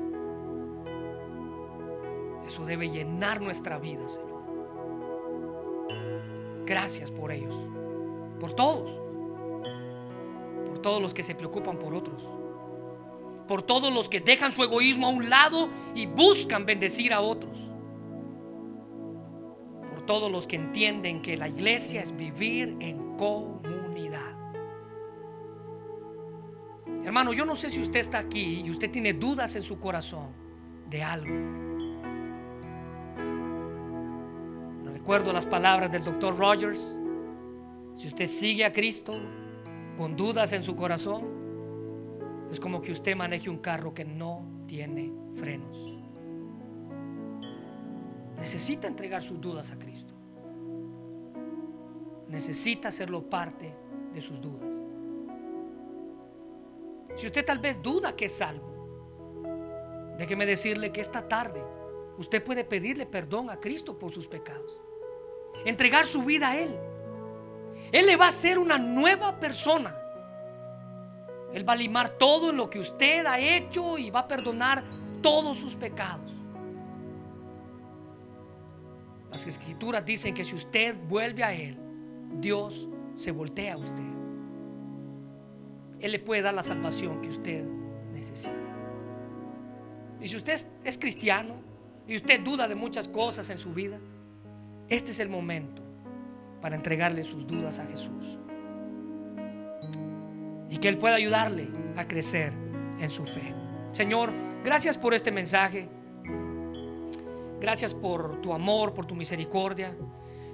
[2.51, 4.43] Eso debe llenar nuestra vida, Señor.
[6.67, 7.55] Gracias por ellos,
[8.41, 8.91] por todos,
[10.67, 12.21] por todos los que se preocupan por otros,
[13.47, 17.57] por todos los que dejan su egoísmo a un lado y buscan bendecir a otros,
[19.89, 24.35] por todos los que entienden que la iglesia es vivir en comunidad.
[27.05, 30.33] Hermano, yo no sé si usted está aquí y usted tiene dudas en su corazón
[30.89, 31.70] de algo.
[35.01, 36.79] Recuerdo las palabras del doctor Rogers.
[37.97, 39.15] Si usted sigue a Cristo
[39.97, 41.23] con dudas en su corazón,
[42.53, 45.79] es como que usted maneje un carro que no tiene frenos.
[48.37, 50.13] Necesita entregar sus dudas a Cristo.
[52.29, 53.75] Necesita hacerlo parte
[54.13, 54.83] de sus dudas.
[57.17, 61.65] Si usted tal vez duda que es salvo, déjeme decirle que esta tarde
[62.19, 64.90] usted puede pedirle perdón a Cristo por sus pecados.
[65.65, 66.77] Entregar su vida a Él.
[67.93, 69.97] Él le va a hacer una nueva persona.
[71.53, 74.85] Él va a limar todo lo que usted ha hecho y va a perdonar
[75.21, 76.33] todos sus pecados.
[79.31, 81.77] Las escrituras dicen que si usted vuelve a Él,
[82.41, 84.11] Dios se voltea a usted.
[86.01, 87.65] Él le puede dar la salvación que usted
[88.13, 88.55] necesita.
[90.21, 91.55] Y si usted es cristiano
[92.07, 93.99] y usted duda de muchas cosas en su vida,
[94.91, 95.83] este es el momento
[96.61, 98.39] para entregarle sus dudas a Jesús.
[100.69, 102.53] Y que Él pueda ayudarle a crecer
[103.01, 103.55] en su fe.
[103.93, 104.31] Señor,
[104.65, 105.89] gracias por este mensaje.
[107.61, 109.95] Gracias por tu amor, por tu misericordia.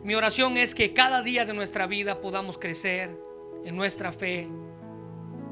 [0.05, 3.11] Mi oración es que cada día de nuestra vida podamos crecer
[3.65, 4.49] en nuestra fe,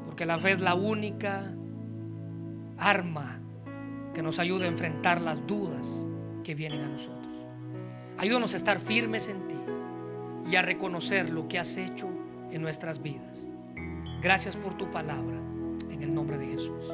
[0.07, 1.53] porque la fe es la única
[2.77, 3.41] arma
[4.15, 6.07] que nos ayuda a enfrentar las dudas
[6.45, 7.24] que vienen a nosotros.
[8.25, 12.09] Ayúdanos a estar firmes en ti y a reconocer lo que has hecho
[12.51, 13.45] en nuestras vidas.
[14.23, 15.37] Gracias por tu palabra,
[15.91, 16.87] en el nombre de Jesús.